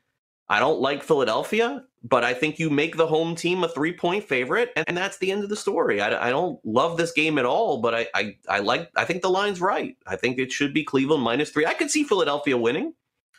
[0.49, 4.25] I don't like Philadelphia, but I think you make the home team a three point
[4.25, 6.01] favorite, and, and that's the end of the story.
[6.01, 9.23] I, I, don't love this game at all, but I, I, I like, I think
[9.23, 9.97] the line's right.
[10.09, 11.67] I think it should be Cleveland minus three.
[11.67, 12.95] I could see Philadelphia winning,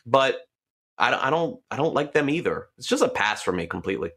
[0.06, 0.46] but
[0.96, 2.68] I, I don't, I don't like them either.
[2.78, 4.12] It's just a pass for me completely.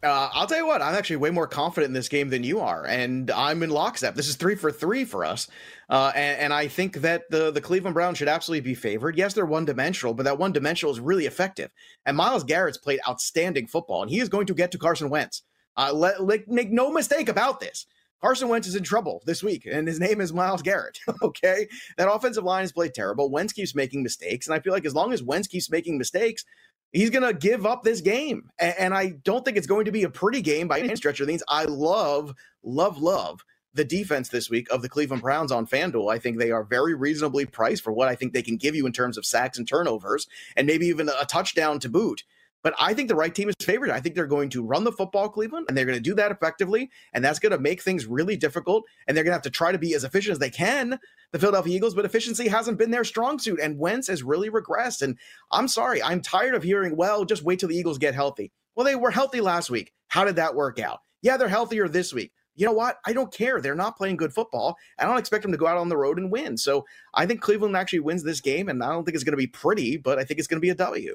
[0.00, 2.60] Uh, I'll tell you what, I'm actually way more confident in this game than you
[2.60, 4.14] are, and I'm in lockstep.
[4.14, 5.48] This is three for three for us,
[5.88, 9.18] uh, and, and, I think that the the Cleveland Browns should absolutely be favored.
[9.18, 11.72] Yes, they're one dimensional, but that one dimensional is really effective.
[12.06, 15.42] And Myles Garrett's played outstanding football, and he is going to get to Carson Wentz.
[15.76, 17.84] Uh, let, let, make no mistake about this.
[18.20, 20.98] Carson Wentz is in trouble this week, and his name is Miles Garrett.
[21.22, 23.30] okay, that offensive line has played terrible.
[23.30, 26.44] Wentz keeps making mistakes, and I feel like as long as Wentz keeps making mistakes,
[26.92, 28.50] he's going to give up this game.
[28.58, 31.26] And, I don't think it's going to be a pretty game by any stretch of
[31.26, 31.42] things.
[31.48, 36.12] I love, love, love the defense this week of the Cleveland Browns on FanDuel.
[36.12, 38.86] I think they are very reasonably priced for what I think they can give you
[38.86, 42.24] in terms of sacks and turnovers, and maybe even a touchdown to boot.
[42.62, 43.90] But I think the right team is favored.
[43.90, 46.32] I think they're going to run the football, Cleveland, and they're going to do that
[46.32, 46.90] effectively.
[47.12, 48.84] And that's going to make things really difficult.
[49.06, 50.98] And they're going to have to try to be as efficient as they can,
[51.32, 53.60] the Philadelphia Eagles, but efficiency hasn't been their strong suit.
[53.62, 55.02] And Wentz has really regressed.
[55.02, 55.16] And
[55.52, 58.50] I'm sorry, I'm tired of hearing, well, just wait till the Eagles get healthy.
[58.74, 59.92] Well, they were healthy last week.
[60.08, 61.00] How did that work out?
[61.22, 62.32] Yeah, they're healthier this week.
[62.58, 62.98] you know what?
[63.06, 63.60] I don't care.
[63.60, 64.76] They're not playing good football.
[64.98, 66.56] I don't expect them to go out on the road and win.
[66.56, 69.36] So I think Cleveland actually wins this game, and I don't think it's going to
[69.36, 71.14] be pretty, but I think it's going to be a W.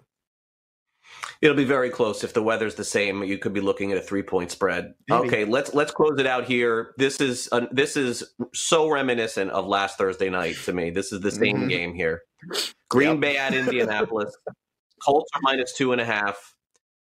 [1.41, 3.23] It'll be very close if the weather's the same.
[3.23, 4.93] You could be looking at a three point spread.
[5.09, 5.27] Maybe.
[5.27, 6.93] Okay, let's let's close it out here.
[6.97, 8.23] This is uh, this is
[8.53, 10.89] so reminiscent of last Thursday night to me.
[10.89, 11.67] This is the same mm-hmm.
[11.67, 12.23] game here.
[12.89, 13.19] Green yep.
[13.19, 14.35] Bay at Indianapolis.
[15.03, 16.55] Colts are minus two and a half.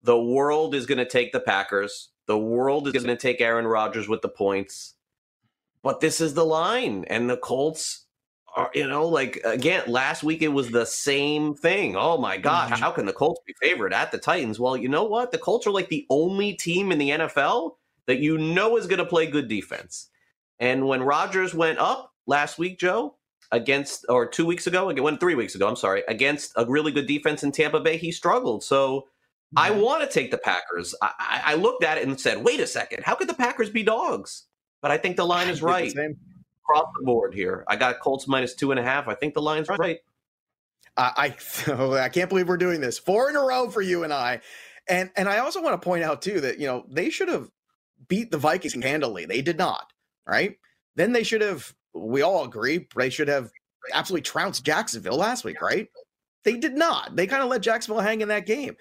[0.03, 2.11] The world is going to take the Packers.
[2.27, 4.95] The world is going to take Aaron Rodgers with the points.
[5.83, 8.05] But this is the line, and the Colts
[8.75, 11.97] you know, like again, last week it was the same thing.
[11.97, 12.81] Oh my God, mm-hmm.
[12.81, 14.59] how can the Colts be favored at the Titans?
[14.59, 15.33] Well, you know what?
[15.33, 18.99] The Colts are like the only team in the NFL that you know is going
[18.99, 20.09] to play good defense.
[20.59, 23.15] And when Rodgers went up last week, Joe,
[23.53, 26.91] against, or two weeks ago, again, when three weeks ago, I'm sorry, against a really
[26.91, 28.65] good defense in Tampa Bay, he struggled.
[28.65, 29.59] So mm-hmm.
[29.59, 30.95] I want to take the Packers.
[31.01, 33.83] I, I looked at it and said, wait a second, how could the Packers be
[33.83, 34.47] dogs?
[34.83, 35.95] But I think the line is right
[36.69, 37.65] across the board here.
[37.69, 39.09] I got Colts minus two and a half.
[39.09, 39.99] I think the line's right.
[40.97, 41.35] I
[41.67, 41.73] I,
[42.05, 44.41] I can't believe we're doing this four in a row for you and I,
[44.89, 47.51] and and I also want to point out too that you know they should have
[48.09, 49.27] beat the Vikings handily.
[49.27, 49.93] They did not.
[50.27, 50.57] Right.
[50.97, 51.75] Then they should have.
[51.95, 53.51] We all agree they should have
[53.93, 55.63] absolutely trounced Jacksonville last week.
[55.63, 55.89] Right.
[56.45, 57.17] They did not.
[57.17, 58.77] They kind of let Jacksonville hang in that game.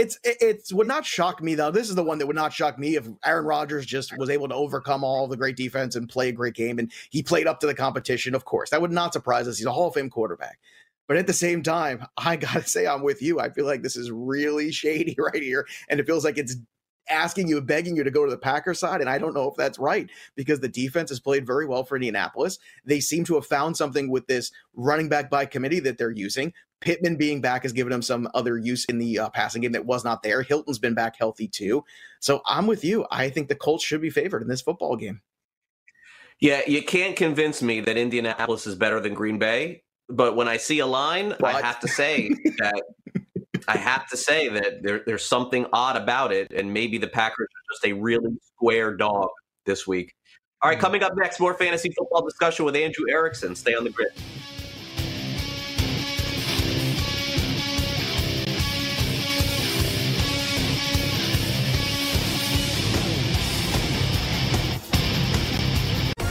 [0.00, 1.70] It's it, would not shock me though.
[1.70, 4.48] This is the one that would not shock me if Aaron Rodgers just was able
[4.48, 7.60] to overcome all the great defense and play a great game and he played up
[7.60, 8.34] to the competition.
[8.34, 9.58] Of course, that would not surprise us.
[9.58, 10.58] He's a Hall of Fame quarterback.
[11.06, 13.40] But at the same time, I gotta say I'm with you.
[13.40, 16.56] I feel like this is really shady right here, and it feels like it's
[17.10, 19.00] asking you, begging you to go to the Packers side.
[19.00, 21.96] And I don't know if that's right because the defense has played very well for
[21.96, 22.58] Indianapolis.
[22.84, 26.52] They seem to have found something with this running back by committee that they're using.
[26.80, 29.84] Pittman being back has given him some other use in the uh, passing game that
[29.84, 30.42] was not there.
[30.42, 31.84] Hilton's been back healthy too.
[32.20, 33.06] So I'm with you.
[33.10, 35.20] I think the Colts should be favored in this football game.
[36.40, 39.82] Yeah, you can't convince me that Indianapolis is better than Green Bay.
[40.08, 41.54] But when I see a line, what?
[41.54, 42.82] I have to say that
[43.68, 47.46] I have to say that there, there's something odd about it, and maybe the Packers
[47.46, 49.28] are just a really square dog
[49.66, 50.14] this week.
[50.62, 50.82] All right, hmm.
[50.82, 53.54] coming up next, more fantasy football discussion with Andrew Erickson.
[53.54, 54.12] Stay on the grid.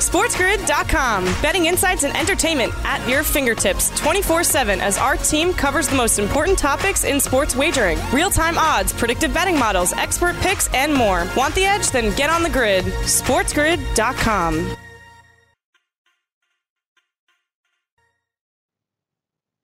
[0.10, 1.24] SportsGrid.com.
[1.40, 6.18] Betting insights and entertainment at your fingertips 24 7 as our team covers the most
[6.18, 11.28] important topics in sports wagering real time odds, predictive betting models, expert picks, and more.
[11.38, 11.92] Want the edge?
[11.92, 12.86] Then get on the grid.
[12.86, 14.76] SportsGrid.com.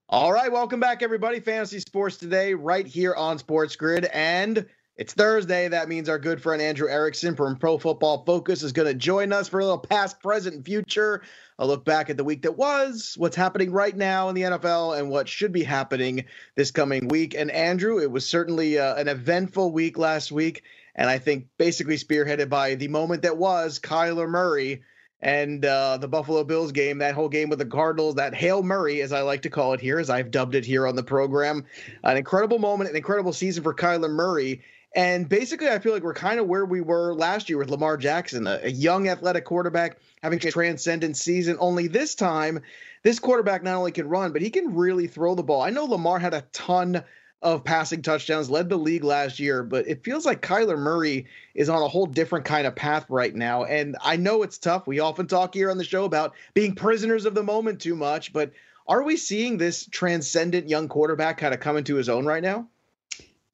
[0.10, 1.40] All right, welcome back, everybody.
[1.40, 4.06] Fantasy Sports Today, right here on Sports Grid.
[4.06, 5.68] And it's Thursday.
[5.68, 9.34] That means our good friend Andrew Erickson from Pro Football Focus is going to join
[9.34, 11.22] us for a little past, present, and future.
[11.60, 14.98] A look back at the week that was, what's happening right now in the NFL,
[14.98, 17.34] and what should be happening this coming week.
[17.34, 20.64] And Andrew, it was certainly uh, an eventful week last week.
[20.96, 24.82] And I think basically spearheaded by the moment that was Kyler Murray
[25.22, 29.02] and uh, the Buffalo Bills game, that whole game with the Cardinals, that Hail Murray,
[29.02, 31.66] as I like to call it here, as I've dubbed it here on the program.
[32.04, 34.62] An incredible moment, an incredible season for Kyler Murray.
[34.96, 37.98] And basically, I feel like we're kind of where we were last year with Lamar
[37.98, 41.58] Jackson, a, a young athletic quarterback having a transcendent season.
[41.60, 42.62] Only this time,
[43.04, 45.62] this quarterback not only can run, but he can really throw the ball.
[45.62, 47.04] I know Lamar had a ton
[47.42, 51.68] of passing touchdowns, led the league last year, but it feels like Kyler Murray is
[51.68, 53.66] on a whole different kind of path right now.
[53.66, 54.88] And I know it's tough.
[54.88, 58.32] We often talk here on the show about being prisoners of the moment too much,
[58.32, 58.54] but
[58.88, 62.70] are we seeing this transcendent young quarterback kind of come into his own right now?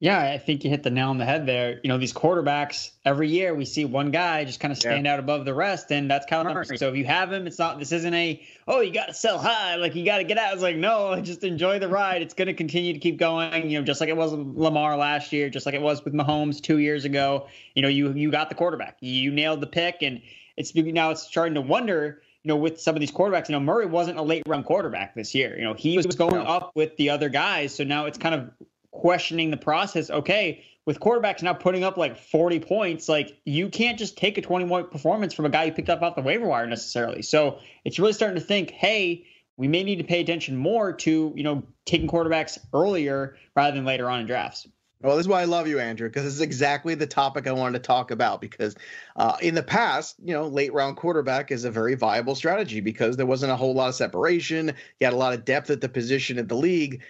[0.02, 1.78] Yeah, I think you hit the nail on the head there.
[1.84, 5.12] You know, these quarterbacks every year we see one guy just kind of stand yeah.
[5.12, 6.76] out above the rest, and that's Kyler Murray.
[6.76, 9.38] So if you have him, it's not this isn't a oh you got to sell
[9.38, 10.54] high, like you got to get out.
[10.54, 12.20] It's like no, just enjoy the ride.
[12.20, 13.70] It's going to continue to keep going.
[13.70, 16.14] You know, just like it was with Lamar last year, just like it was with
[16.14, 17.46] Mahomes two years ago.
[17.76, 20.20] You know, you you got the quarterback, you nailed the pick, and
[20.56, 23.60] it's now it's starting to wonder you know, with some of these quarterbacks, you know,
[23.60, 25.56] Murray wasn't a late round quarterback this year.
[25.56, 27.72] You know, he was going up with the other guys.
[27.72, 28.50] So now it's kind of
[28.92, 30.10] questioning the process.
[30.10, 34.42] Okay, with quarterbacks now putting up like 40 points, like you can't just take a
[34.42, 37.22] 20 point performance from a guy you picked up off the waiver wire necessarily.
[37.22, 39.26] So it's really starting to think, hey,
[39.56, 43.84] we may need to pay attention more to, you know, taking quarterbacks earlier rather than
[43.84, 44.66] later on in drafts.
[45.02, 47.52] Well, this is why I love you, Andrew, because this is exactly the topic I
[47.52, 48.40] wanted to talk about.
[48.40, 48.76] Because
[49.16, 53.16] uh, in the past, you know, late round quarterback is a very viable strategy because
[53.16, 54.68] there wasn't a whole lot of separation.
[55.00, 57.02] You had a lot of depth at the position at the league.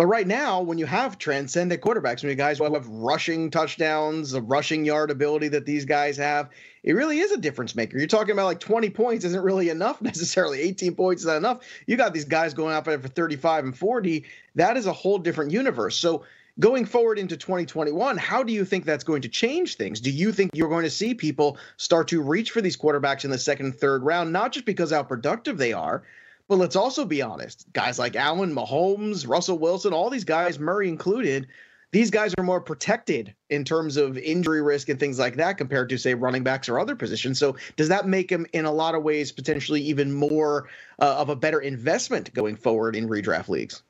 [0.00, 4.40] But right now, when you have transcendent quarterbacks, when you guys have rushing touchdowns, the
[4.40, 6.48] rushing yard ability that these guys have,
[6.82, 7.98] it really is a difference maker.
[7.98, 10.62] You're talking about like 20 points isn't really enough necessarily.
[10.62, 11.58] 18 points is not enough.
[11.86, 14.24] You got these guys going out there for 35 and 40.
[14.54, 15.98] That is a whole different universe.
[15.98, 16.24] So
[16.58, 20.00] going forward into 2021, how do you think that's going to change things?
[20.00, 23.30] Do you think you're going to see people start to reach for these quarterbacks in
[23.30, 26.04] the second third round, not just because how productive they are,
[26.50, 27.64] but let's also be honest.
[27.72, 31.46] Guys like Allen, Mahomes, Russell Wilson, all these guys, Murray included,
[31.92, 35.88] these guys are more protected in terms of injury risk and things like that compared
[35.90, 37.38] to say running backs or other positions.
[37.38, 41.28] So does that make them in a lot of ways potentially even more uh, of
[41.28, 43.84] a better investment going forward in redraft leagues?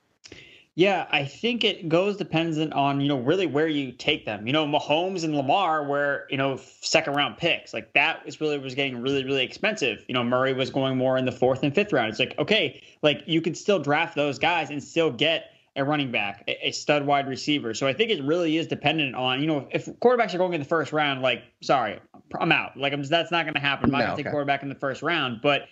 [0.77, 4.47] Yeah, I think it goes dependent on, you know, really where you take them.
[4.47, 7.75] You know, Mahomes and Lamar were, you know, second round picks.
[7.75, 10.05] Like that was really was getting really, really expensive.
[10.07, 12.11] You know, Murray was going more in the fourth and fifth round.
[12.11, 16.13] It's like, okay, like you can still draft those guys and still get a running
[16.13, 17.75] back, a, stud wide receiver.
[17.75, 20.61] So I think it really is dependent on, you know, if quarterbacks are going in
[20.61, 21.99] the first round, like, sorry,
[22.39, 22.77] I'm out.
[22.77, 23.87] Like I'm that's not gonna happen.
[23.87, 24.23] I'm not no, gonna okay.
[24.23, 25.41] take quarterback in the first round.
[25.43, 25.69] But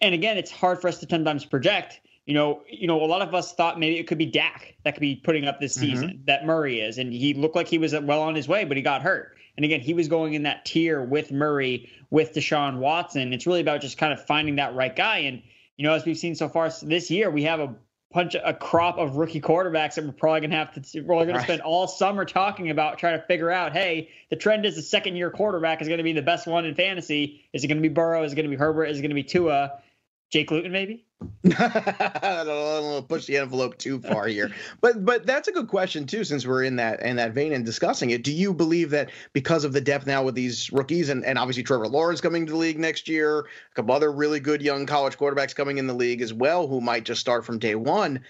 [0.00, 3.22] and again, it's hard for us to sometimes project you know, you know, a lot
[3.22, 5.86] of us thought maybe it could be Dak that could be putting up this mm-hmm.
[5.86, 6.24] season, mm-hmm.
[6.26, 8.82] that Murray is, and he looked like he was well on his way, but he
[8.82, 9.36] got hurt.
[9.56, 13.32] And again, he was going in that tier with Murray, with Deshaun Watson.
[13.32, 15.18] It's really about just kind of finding that right guy.
[15.18, 15.42] And
[15.76, 17.74] you know, as we've seen so far this year, we have a
[18.14, 21.42] bunch a crop of rookie quarterbacks that we're probably gonna have to we're going to
[21.42, 25.16] spend all summer talking about trying to figure out hey the trend is the second
[25.16, 27.82] year quarterback is going to be the best one in fantasy is it going to
[27.82, 29.80] be Burrow is it going to be Herbert is it going to be Tua
[30.30, 31.06] Jake Luton maybe
[31.58, 34.50] I don't want to push the envelope too far here,
[34.80, 36.24] but but that's a good question too.
[36.24, 39.64] Since we're in that in that vein and discussing it, do you believe that because
[39.64, 42.58] of the depth now with these rookies and, and obviously Trevor Lawrence coming to the
[42.58, 46.20] league next year, a couple other really good young college quarterbacks coming in the league
[46.20, 48.20] as well, who might just start from day one,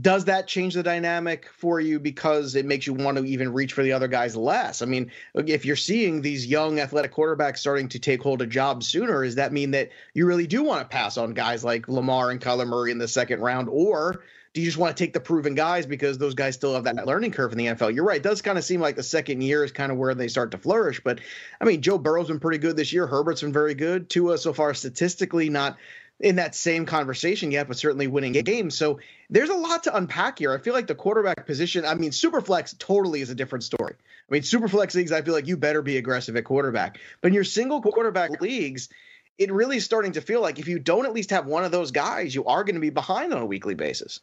[0.00, 3.72] does that change the dynamic for you because it makes you want to even reach
[3.72, 4.82] for the other guys less?
[4.82, 8.86] I mean, if you're seeing these young athletic quarterbacks starting to take hold of jobs
[8.86, 12.30] sooner, does that mean that you really do want to pass on guys like Lamar
[12.30, 13.68] and Kyler Murray in the second round?
[13.70, 14.22] Or
[14.54, 17.06] do you just want to take the proven guys because those guys still have that
[17.06, 17.94] learning curve in the NFL?
[17.94, 18.16] You're right.
[18.16, 20.52] It does kind of seem like the second year is kind of where they start
[20.52, 21.00] to flourish.
[21.02, 21.20] But
[21.60, 23.06] I mean, Joe Burrow's been pretty good this year.
[23.06, 24.08] Herbert's been very good.
[24.08, 25.76] Tua so far statistically not
[26.20, 28.44] in that same conversation yet, but certainly winning mm-hmm.
[28.44, 28.76] games.
[28.76, 28.98] So
[29.30, 30.52] there's a lot to unpack here.
[30.52, 33.94] I feel like the quarterback position, I mean, Superflex totally is a different story.
[33.98, 36.98] I mean, Superflex leagues, I feel like you better be aggressive at quarterback.
[37.20, 38.88] But in your single quarterback leagues,
[39.38, 41.70] it really is starting to feel like if you don't at least have one of
[41.70, 44.20] those guys, you are going to be behind on a weekly basis.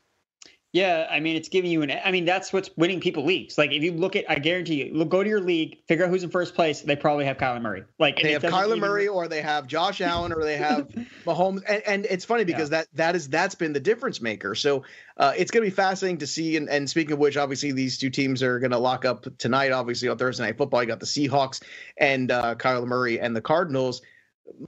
[0.76, 1.91] Yeah, I mean, it's giving you an.
[2.03, 3.57] I mean, that's what's winning people leagues.
[3.57, 6.09] Like, if you look at, I guarantee you, look, go to your league, figure out
[6.09, 6.82] who's in first place.
[6.82, 7.86] They probably have Kyler Murray.
[7.97, 8.82] Like, they have Kyler even...
[8.82, 10.89] Murray, or they have Josh Allen, or they have
[11.26, 11.61] Mahomes.
[11.65, 12.80] And, and it's funny because yeah.
[12.80, 14.53] that that is that's been the difference maker.
[14.53, 14.84] So
[15.15, 16.57] uh, it's going to be fascinating to see.
[16.57, 19.71] And, and speaking of which, obviously these two teams are going to lock up tonight.
[19.71, 21.63] Obviously on Thursday Night Football, you got the Seahawks
[21.95, 24.01] and uh, Kyler Murray and the Cardinals.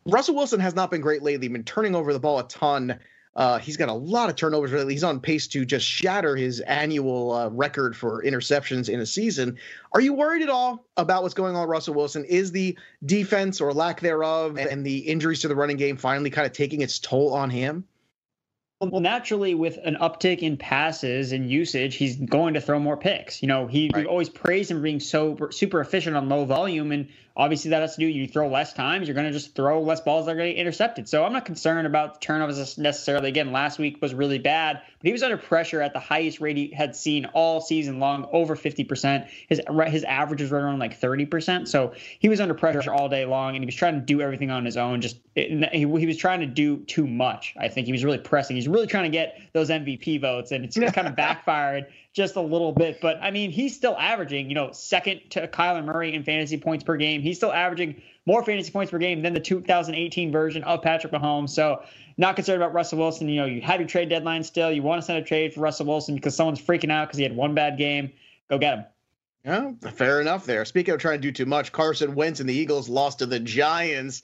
[0.06, 1.50] Russell Wilson has not been great lately.
[1.50, 2.98] Been turning over the ball a ton.
[3.38, 4.72] Uh, he's got a lot of turnovers.
[4.72, 9.06] Really, he's on pace to just shatter his annual uh, record for interceptions in a
[9.06, 9.58] season.
[9.94, 12.26] Are you worried at all about what's going on with Russell Wilson?
[12.26, 12.76] Is the
[13.06, 16.82] defense or lack thereof and the injuries to the running game finally kind of taking
[16.82, 17.86] its toll on him?
[18.80, 23.42] Well, naturally, with an uptick in passes and usage, he's going to throw more picks.
[23.42, 24.06] You know, he right.
[24.06, 27.08] always praised him being so super efficient on low volume, and
[27.38, 30.02] obviously that has to do you throw less times you're going to just throw less
[30.02, 31.08] balls that are going to get intercepted.
[31.08, 33.30] So i'm not concerned about turnovers necessarily.
[33.30, 36.58] Again last week was really bad but he was under pressure at the highest rate
[36.58, 41.00] he had seen all season long over 50% his his average was right around like
[41.00, 44.20] 30% so he was under pressure all day long and he was trying to do
[44.20, 47.86] everything on his own just he, he was trying to do too much i think.
[47.86, 48.56] He was really pressing.
[48.56, 51.86] He's really trying to get those mvp votes and it's kind of backfired
[52.18, 53.00] just a little bit.
[53.00, 56.84] But I mean, he's still averaging, you know, second to Kyler Murray in fantasy points
[56.84, 57.22] per game.
[57.22, 61.52] He's still averaging more fantasy points per game than the 2018 version of Patrick Mahomes.
[61.52, 61.84] So
[62.18, 63.30] not concerned about Russell Wilson.
[63.30, 64.72] You know, you have your trade deadline still.
[64.72, 67.24] You want to send a trade for Russell Wilson because someone's freaking out because he
[67.24, 68.12] had one bad game.
[68.50, 68.86] Go get him.
[69.46, 70.66] Yeah, fair enough there.
[70.66, 73.40] Speaking of trying to do too much, Carson Wentz and the Eagles lost to the
[73.40, 74.24] Giants.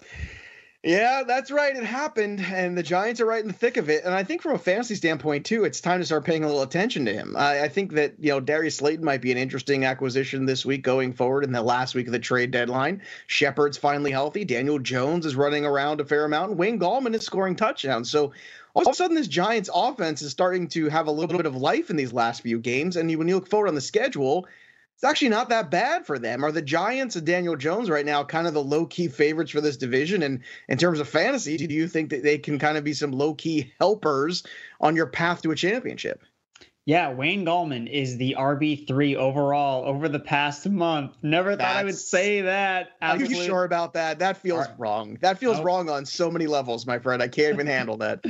[0.86, 1.74] Yeah, that's right.
[1.74, 4.04] It happened, and the Giants are right in the thick of it.
[4.04, 6.62] And I think from a fantasy standpoint too, it's time to start paying a little
[6.62, 7.38] attention to him.
[7.38, 10.84] I, I think that you know Darius Slayton might be an interesting acquisition this week
[10.84, 13.02] going forward in the last week of the trade deadline.
[13.28, 14.44] Shepard's finally healthy.
[14.44, 16.58] Daniel Jones is running around a fair amount.
[16.58, 18.12] Wayne Gallman is scoring touchdowns.
[18.12, 18.34] So
[18.74, 21.56] all of a sudden, this Giants offense is starting to have a little bit of
[21.56, 22.98] life in these last few games.
[22.98, 24.48] And when you look forward on the schedule,
[25.04, 26.46] it's actually not that bad for them.
[26.46, 29.60] Are the Giants and Daniel Jones right now kind of the low key favorites for
[29.60, 30.24] this division?
[30.24, 30.40] And
[30.70, 33.34] in terms of fantasy, do you think that they can kind of be some low
[33.34, 34.44] key helpers
[34.80, 36.24] on your path to a championship?
[36.86, 41.18] Yeah, Wayne Gallman is the RB3 overall over the past month.
[41.22, 42.92] Never thought That's, I would say that.
[43.02, 43.36] Absolutely.
[43.36, 44.20] Are you sure about that?
[44.20, 44.80] That feels right.
[44.80, 45.18] wrong.
[45.20, 47.22] That feels wrong on so many levels, my friend.
[47.22, 48.24] I can't even handle that.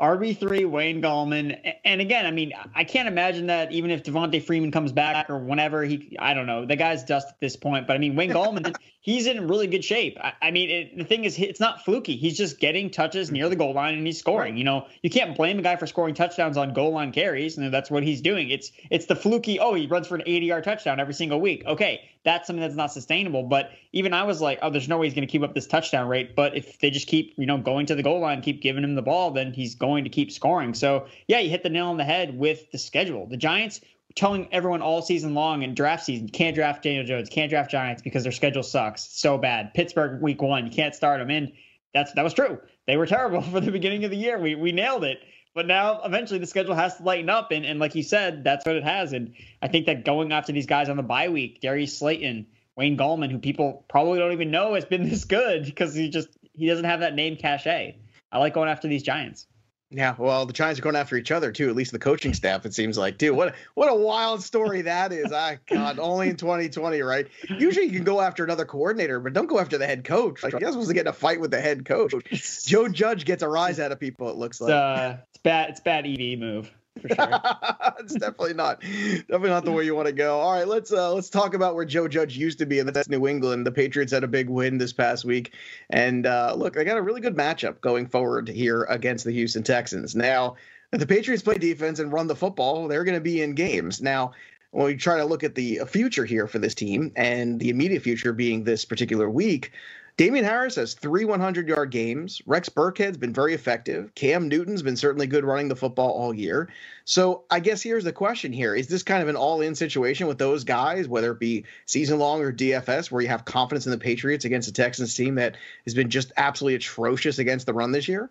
[0.00, 1.74] RB3, Wayne Gallman.
[1.84, 5.38] And again, I mean, I can't imagine that even if Devonta Freeman comes back or
[5.38, 7.86] whenever he, I don't know, the guy's dust at this point.
[7.86, 10.16] But I mean, Wayne Gallman, he's in really good shape.
[10.20, 12.16] I, I mean, it, the thing is, it's not fluky.
[12.16, 13.60] He's just getting touches near the mm-hmm.
[13.60, 14.56] goal line and he's scoring.
[14.56, 17.58] You know, you can't blame a guy for scoring touchdowns on goal line carries.
[17.58, 18.50] And that's what he's doing.
[18.50, 21.64] It's, it's the fluky, oh, he runs for an 80 yard touchdown every single week.
[21.66, 23.42] Okay that's something that's not sustainable.
[23.44, 25.66] But even I was like, oh, there's no way he's going to keep up this
[25.66, 26.34] touchdown rate.
[26.34, 28.94] But if they just keep, you know, going to the goal line, keep giving him
[28.94, 30.74] the ball, then he's going to keep scoring.
[30.74, 33.26] So yeah, you hit the nail on the head with the schedule.
[33.26, 33.80] The Giants
[34.14, 38.02] telling everyone all season long and draft season, can't draft Daniel Jones, can't draft Giants
[38.02, 39.72] because their schedule sucks so bad.
[39.74, 41.52] Pittsburgh week one, you can't start them And
[41.94, 42.58] That's that was true.
[42.86, 44.38] They were terrible for the beginning of the year.
[44.38, 45.20] We we nailed it.
[45.58, 47.50] But now eventually the schedule has to lighten up.
[47.50, 49.12] And, and like you said, that's what it has.
[49.12, 52.46] And I think that going after these guys on the bye week, Darius Slayton,
[52.76, 56.28] Wayne Gallman, who people probably don't even know has been this good because he just
[56.52, 57.96] he doesn't have that name cachet.
[58.30, 59.48] I like going after these Giants.
[59.90, 61.70] Yeah, well, the Giants are going after each other too.
[61.70, 63.34] At least the coaching staff, it seems like, dude.
[63.34, 65.32] What what a wild story that is.
[65.32, 67.26] I God, only in 2020, right?
[67.58, 70.42] Usually you can go after another coordinator, but don't go after the head coach.
[70.42, 72.12] Like you're not supposed to get in a fight with the head coach.
[72.66, 74.28] Joe Judge gets a rise out of people.
[74.28, 74.72] It looks like.
[74.72, 75.70] Uh, it's bad.
[75.70, 76.70] It's bad EV move.
[77.00, 77.08] Sure.
[77.98, 80.40] it's definitely not definitely not the way you want to go.
[80.40, 83.08] All right, let's uh let's talk about where Joe Judge used to be, and that's
[83.08, 83.66] New England.
[83.66, 85.54] The Patriots had a big win this past week,
[85.90, 89.62] and uh, look, they got a really good matchup going forward here against the Houston
[89.62, 90.14] Texans.
[90.14, 90.56] Now,
[90.92, 94.00] if the Patriots play defense and run the football, they're going to be in games.
[94.00, 94.32] Now,
[94.70, 98.02] when we try to look at the future here for this team and the immediate
[98.02, 99.72] future being this particular week,
[100.18, 102.42] Damien Harris has three 100 yard games.
[102.44, 104.12] Rex Burkhead's been very effective.
[104.16, 106.68] Cam Newton's been certainly good running the football all year.
[107.04, 110.26] So I guess here's the question here Is this kind of an all in situation
[110.26, 113.92] with those guys, whether it be season long or DFS, where you have confidence in
[113.92, 117.92] the Patriots against a Texans team that has been just absolutely atrocious against the run
[117.92, 118.28] this year?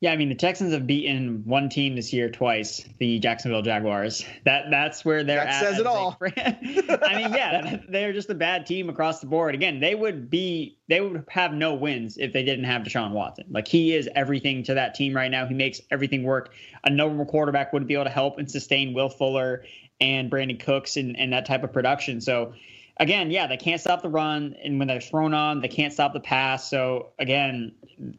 [0.00, 4.26] Yeah, I mean the Texans have beaten one team this year twice, the Jacksonville Jaguars.
[4.44, 5.60] That that's where they're that at.
[5.60, 6.18] Says it all.
[6.22, 9.54] I mean, yeah, they're just a bad team across the board.
[9.54, 13.46] Again, they would be they would have no wins if they didn't have Deshaun Watson.
[13.48, 15.46] Like he is everything to that team right now.
[15.46, 16.52] He makes everything work.
[16.84, 19.64] A normal quarterback wouldn't be able to help and sustain Will Fuller
[19.98, 22.20] and Brandin Cooks and, and that type of production.
[22.20, 22.52] So
[22.96, 26.12] again, yeah, they can't stop the run, and when they're thrown on, they can't stop
[26.12, 26.68] the pass.
[26.68, 27.72] So again,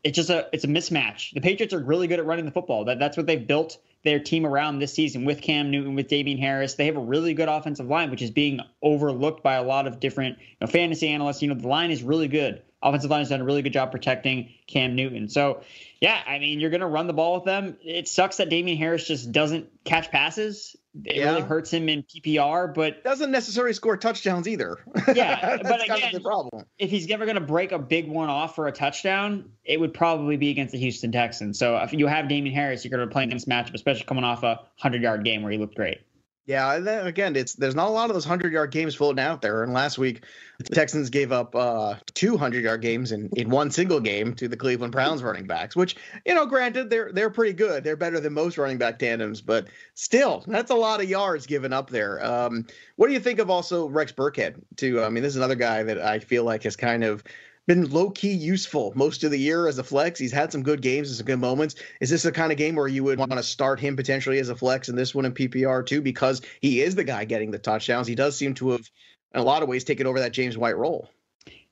[0.04, 1.34] it's just a it's a mismatch.
[1.34, 2.86] The Patriots are really good at running the football.
[2.86, 6.38] That that's what they've built their team around this season with Cam Newton, with Damien
[6.38, 6.76] Harris.
[6.76, 10.00] They have a really good offensive line, which is being overlooked by a lot of
[10.00, 11.42] different you know, fantasy analysts.
[11.42, 12.62] You know, the line is really good.
[12.82, 15.30] Offensive line has done a really good job protecting Cam Newton.
[15.30, 15.62] So,
[16.00, 17.76] yeah, I mean, you're going to run the ball with them.
[17.84, 20.76] It sucks that Damien Harris just doesn't catch passes.
[21.06, 21.32] It yeah.
[21.32, 24.78] really hurts him in PPR, but doesn't necessarily score touchdowns either.
[25.14, 26.66] Yeah, but again, the problem.
[26.80, 29.94] If he's ever going to break a big one off for a touchdown, it would
[29.94, 31.60] probably be against the Houston Texans.
[31.60, 34.44] So if you have Damien Harris, you're going to play against matchup, especially coming off
[34.44, 36.00] a hundred yard game where he looked great.
[36.48, 39.42] Yeah, then again, it's there's not a lot of those hundred yard games floating out
[39.42, 39.64] there.
[39.64, 40.24] And last week,
[40.60, 44.48] the Texans gave up uh, two hundred yard games in, in one single game to
[44.48, 45.76] the Cleveland Browns running backs.
[45.76, 47.84] Which you know, granted, they're they're pretty good.
[47.84, 51.74] They're better than most running back tandems, but still, that's a lot of yards given
[51.74, 52.26] up there.
[52.26, 54.56] Um, what do you think of also Rex Burkhead?
[54.78, 57.26] Too, I mean, this is another guy that I feel like has kind of
[57.68, 60.20] been low key useful most of the year as a flex.
[60.20, 61.76] He's had some good games and some good moments.
[62.02, 64.50] Is this the kind of game where you would want to start him potentially as
[64.50, 66.02] a flex and this one in PPR too?
[66.02, 68.08] Because he is the guy getting the touchdowns.
[68.08, 68.90] He does seem to have,
[69.34, 71.10] in a lot of ways, taken over that James White role.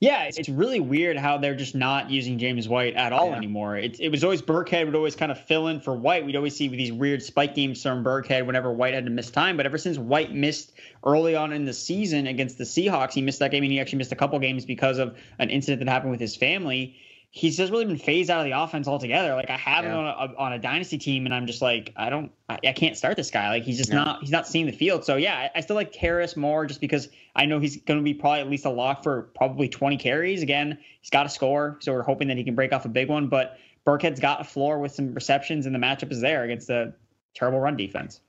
[0.01, 3.37] Yeah, it's really weird how they're just not using James White at all yeah.
[3.37, 3.77] anymore.
[3.77, 6.25] It, it was always Burkhead would always kind of fill in for White.
[6.25, 9.55] We'd always see these weird spike games from Burkhead whenever White had to miss time.
[9.55, 10.73] But ever since White missed
[11.05, 13.99] early on in the season against the Seahawks, he missed that game and he actually
[13.99, 16.97] missed a couple games because of an incident that happened with his family
[17.35, 19.35] he's just really been phased out of the offense altogether.
[19.35, 19.91] Like I have yeah.
[19.91, 22.71] him on a, on a dynasty team, and I'm just like, I don't, I, I
[22.71, 23.49] can't start this guy.
[23.49, 25.03] Like he's just not, he's not seeing the field.
[25.03, 28.03] So yeah, I, I, still like Harris more just because I know he's going to
[28.03, 30.43] be probably at least a lock for probably 20 carries.
[30.43, 33.09] Again, he's got to score, so we're hoping that he can break off a big
[33.09, 33.27] one.
[33.27, 36.93] But Burkhead's got a floor with some receptions, and the matchup is there against the
[37.33, 38.21] terrible run defense.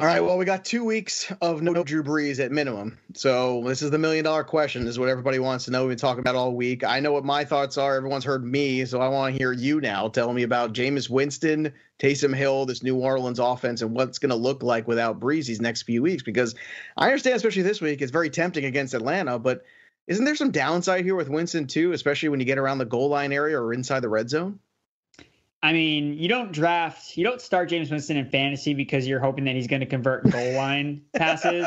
[0.00, 0.24] All right.
[0.24, 2.98] Well, we got two weeks of no Drew Brees at minimum.
[3.12, 4.86] So this is the million dollar question.
[4.86, 5.82] This is what everybody wants to know.
[5.82, 6.84] We've been talking about all week.
[6.84, 7.96] I know what my thoughts are.
[7.96, 10.08] Everyone's heard me, so I want to hear you now.
[10.08, 14.36] Tell me about Jameis Winston, Taysom Hill, this New Orleans offense, and what's going to
[14.36, 16.22] look like without Brees these next few weeks.
[16.22, 16.54] Because
[16.96, 19.38] I understand, especially this week, it's very tempting against Atlanta.
[19.38, 19.64] But
[20.06, 23.10] isn't there some downside here with Winston too, especially when you get around the goal
[23.10, 24.60] line area or inside the red zone?
[25.62, 29.44] I mean, you don't draft, you don't start Jameis Winston in fantasy because you're hoping
[29.44, 31.66] that he's going to convert goal line passes.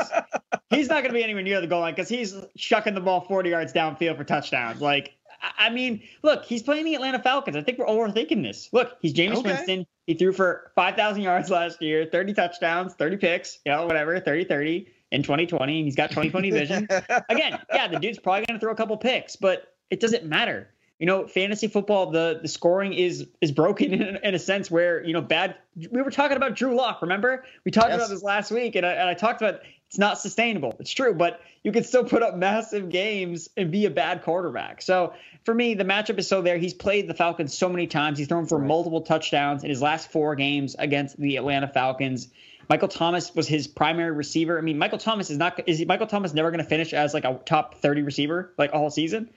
[0.72, 3.22] He's not going to be anywhere near the goal line because he's shucking the ball
[3.22, 4.82] 40 yards downfield for touchdowns.
[4.82, 5.16] Like,
[5.60, 7.56] I mean, look, he's playing the Atlanta Falcons.
[7.56, 8.70] I think we're overthinking this.
[8.72, 9.52] Look, he's Jameis okay.
[9.52, 9.86] Winston.
[10.08, 14.46] He threw for 5,000 yards last year, 30 touchdowns, 30 picks, you know, whatever, 30
[14.46, 15.78] 30 in 2020.
[15.78, 16.88] And he's got 2020 vision.
[17.30, 20.73] Again, yeah, the dude's probably going to throw a couple picks, but it doesn't matter
[21.04, 25.04] you know, fantasy football, the the scoring is is broken in, in a sense where
[25.04, 25.58] you know bad.
[25.92, 27.02] We were talking about Drew Lock.
[27.02, 27.98] Remember, we talked yes.
[27.98, 30.78] about this last week, and I, and I talked about it's not sustainable.
[30.80, 34.82] It's true, but you can still put up massive games and be a bad quarterback.
[34.82, 35.12] So
[35.44, 36.58] for me, the matchup is so there.
[36.58, 38.18] He's played the Falcons so many times.
[38.18, 38.66] He's thrown for right.
[38.66, 42.30] multiple touchdowns in his last four games against the Atlanta Falcons.
[42.70, 44.58] Michael Thomas was his primary receiver.
[44.58, 47.14] I mean, Michael Thomas is not is he, Michael Thomas never going to finish as
[47.14, 49.30] like a top 30 receiver like all season?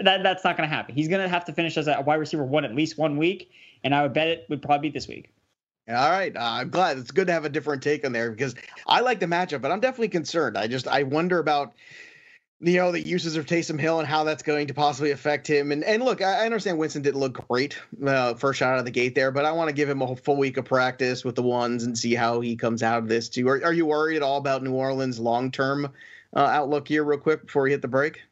[0.00, 0.94] That that's not going to happen.
[0.94, 3.50] He's going to have to finish as a wide receiver one at least one week,
[3.84, 5.32] and I would bet it would probably be this week.
[5.88, 6.98] All right, uh, I'm glad.
[6.98, 8.54] It's good to have a different take on there because
[8.86, 10.56] I like the matchup, but I'm definitely concerned.
[10.56, 11.74] I just I wonder about
[12.60, 15.72] you know the uses of Taysom Hill and how that's going to possibly affect him.
[15.72, 17.76] And and look, I, understand Winston didn't look great
[18.06, 20.14] uh, first shot out of the gate there, but I want to give him a
[20.14, 23.28] full week of practice with the ones and see how he comes out of this
[23.28, 23.48] too.
[23.48, 25.86] Are, are you worried at all about New Orleans' long term
[26.36, 28.22] uh, outlook here, real quick before we hit the break?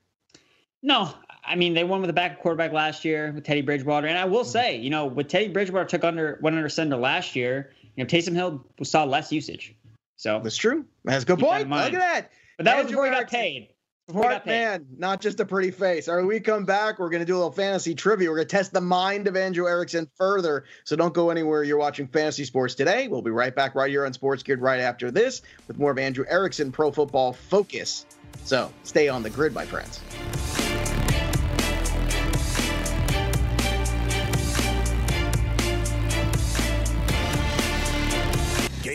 [0.82, 1.12] No,
[1.50, 4.24] I mean, they won with a backup quarterback last year with Teddy Bridgewater, and I
[4.24, 4.50] will mm-hmm.
[4.50, 8.08] say, you know, with Teddy Bridgewater took under went under center last year, you know,
[8.08, 9.74] Taysom Hill saw less usage.
[10.16, 10.84] So that's true.
[11.04, 11.68] That's a good point.
[11.68, 12.30] Look at that.
[12.56, 13.68] But that Andrew was before he got paid.
[14.06, 16.08] Before man, not just a pretty face.
[16.08, 16.98] All right, we come back.
[16.98, 18.28] We're going to do a little fantasy trivia.
[18.28, 20.64] We're going to test the mind of Andrew Erickson further.
[20.84, 21.62] So don't go anywhere.
[21.62, 23.08] You're watching Fantasy Sports today.
[23.08, 25.98] We'll be right back right here on Sports Grid right after this with more of
[25.98, 28.04] Andrew Erickson Pro Football Focus.
[28.44, 30.00] So stay on the grid, my friends.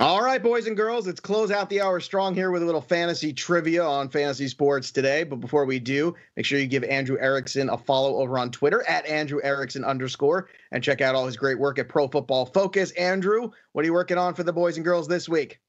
[0.00, 2.80] All right, boys and girls, let's close out the hour strong here with a little
[2.80, 5.22] fantasy trivia on fantasy sports today.
[5.22, 8.82] But before we do, make sure you give Andrew Erickson a follow over on Twitter
[8.88, 12.92] at Andrew Erickson underscore and check out all his great work at Pro Football Focus.
[12.92, 15.60] Andrew, what are you working on for the boys and girls this week?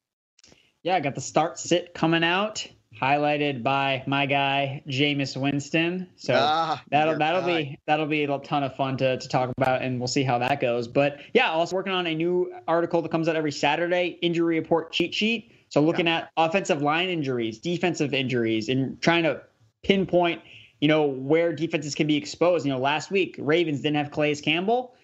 [0.83, 2.65] Yeah, I got the start sit coming out
[3.03, 6.09] highlighted by my guy Jameis Winston.
[6.15, 7.63] So ah, that'll that'll guy.
[7.63, 10.37] be that'll be a ton of fun to, to talk about, and we'll see how
[10.39, 10.87] that goes.
[10.87, 14.93] But yeah, also working on a new article that comes out every Saturday, injury report
[14.93, 15.51] cheat sheet.
[15.69, 16.17] So looking yeah.
[16.17, 19.41] at offensive line injuries, defensive injuries, and trying to
[19.83, 20.41] pinpoint,
[20.79, 22.65] you know, where defenses can be exposed.
[22.65, 24.95] You know, last week Ravens didn't have Calais Campbell.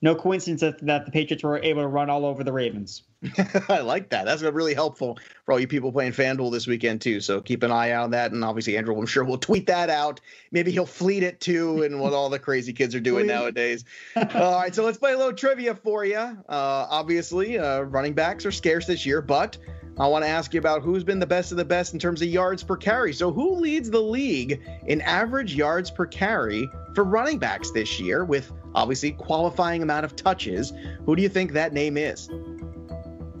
[0.00, 3.02] No coincidence that, that the Patriots were able to run all over the Ravens.
[3.68, 4.24] I like that.
[4.24, 7.20] That's really helpful for all you people playing FanDuel this weekend too.
[7.20, 8.32] So keep an eye out on that.
[8.32, 10.20] And obviously Andrew, I'm sure will tweet that out.
[10.50, 13.84] Maybe he'll fleet it too, and what all the crazy kids are doing nowadays.
[14.16, 16.16] all right, so let's play a little trivia for you.
[16.16, 19.56] Uh, obviously, uh, running backs are scarce this year, but
[19.98, 22.22] I want to ask you about who's been the best of the best in terms
[22.22, 23.12] of yards per carry.
[23.12, 28.24] So who leads the league in average yards per carry for running backs this year,
[28.24, 30.72] with obviously qualifying amount of touches?
[31.04, 32.28] Who do you think that name is?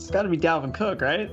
[0.02, 1.30] It's got to be Dalvin Cook, right?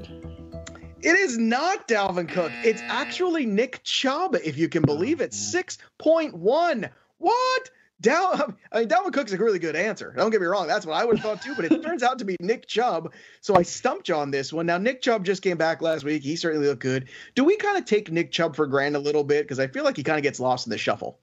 [1.01, 2.51] It is not Dalvin Cook.
[2.63, 5.31] It's actually Nick Chubb, if you can believe it.
[5.31, 6.89] 6.1.
[7.17, 7.69] What?
[7.99, 10.13] Dal- I mean, Dalvin Cook's a really good answer.
[10.15, 10.67] Don't get me wrong.
[10.67, 13.11] That's what I would have thought too, but it turns out to be Nick Chubb.
[13.41, 14.67] So I stumped you on this one.
[14.67, 16.21] Now, Nick Chubb just came back last week.
[16.21, 17.09] He certainly looked good.
[17.33, 19.45] Do we kind of take Nick Chubb for granted a little bit?
[19.45, 21.19] Because I feel like he kind of gets lost in the shuffle.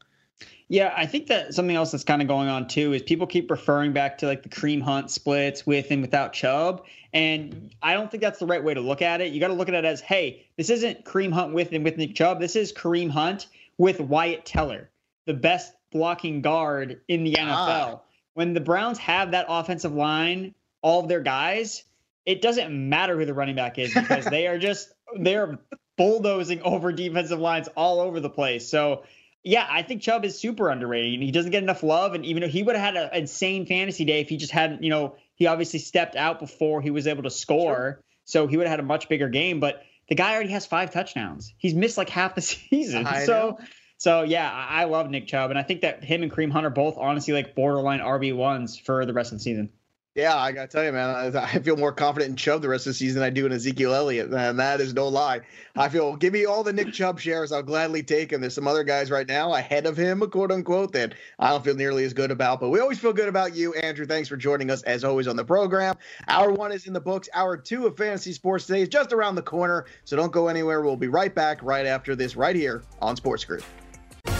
[0.68, 3.50] Yeah, I think that something else that's kind of going on too is people keep
[3.50, 6.84] referring back to like the Kareem Hunt splits with and without Chubb.
[7.16, 9.32] And I don't think that's the right way to look at it.
[9.32, 11.96] You got to look at it as, hey, this isn't Kareem Hunt with and with
[11.96, 12.40] Nick Chubb.
[12.40, 13.46] This is Kareem Hunt
[13.78, 14.90] with Wyatt Teller,
[15.24, 17.46] the best blocking guard in the NFL.
[17.48, 18.00] Ah.
[18.34, 21.84] When the Browns have that offensive line, all of their guys,
[22.26, 25.58] it doesn't matter who the running back is because they are just they're
[25.96, 28.68] bulldozing over defensive lines all over the place.
[28.68, 29.04] So
[29.42, 31.22] yeah, I think Chubb is super underrated.
[31.22, 34.04] He doesn't get enough love, and even though he would have had an insane fantasy
[34.04, 37.22] day if he just hadn't, you know, he obviously stepped out before he was able
[37.22, 38.04] to score, sure.
[38.24, 39.60] so he would have had a much bigger game.
[39.60, 41.54] But the guy already has five touchdowns.
[41.58, 43.06] He's missed like half the season.
[43.06, 43.66] I so, know.
[43.98, 46.66] so yeah, I, I love Nick Chubb, and I think that him and Kareem Hunt
[46.66, 49.70] are both honestly like borderline RB ones for the rest of the season.
[50.16, 52.86] Yeah, I gotta tell you, man, I, I, feel more confident in Chubb the rest
[52.86, 55.42] of the season than I do in Ezekiel Elliott, and that is no lie.
[55.76, 58.40] I feel give me all the Nick Chubb shares, I'll gladly take him.
[58.40, 61.74] There's some other guys right now ahead of him, quote unquote, that I don't feel
[61.74, 62.60] nearly as good about.
[62.60, 64.06] But we always feel good about you, Andrew.
[64.06, 65.96] Thanks for joining us as always on the program.
[66.28, 67.28] Hour one is in the books.
[67.34, 70.80] Hour two of Fantasy Sports today is just around the corner, so don't go anywhere.
[70.80, 73.62] We'll be right back right after this, right here on Sports Grid.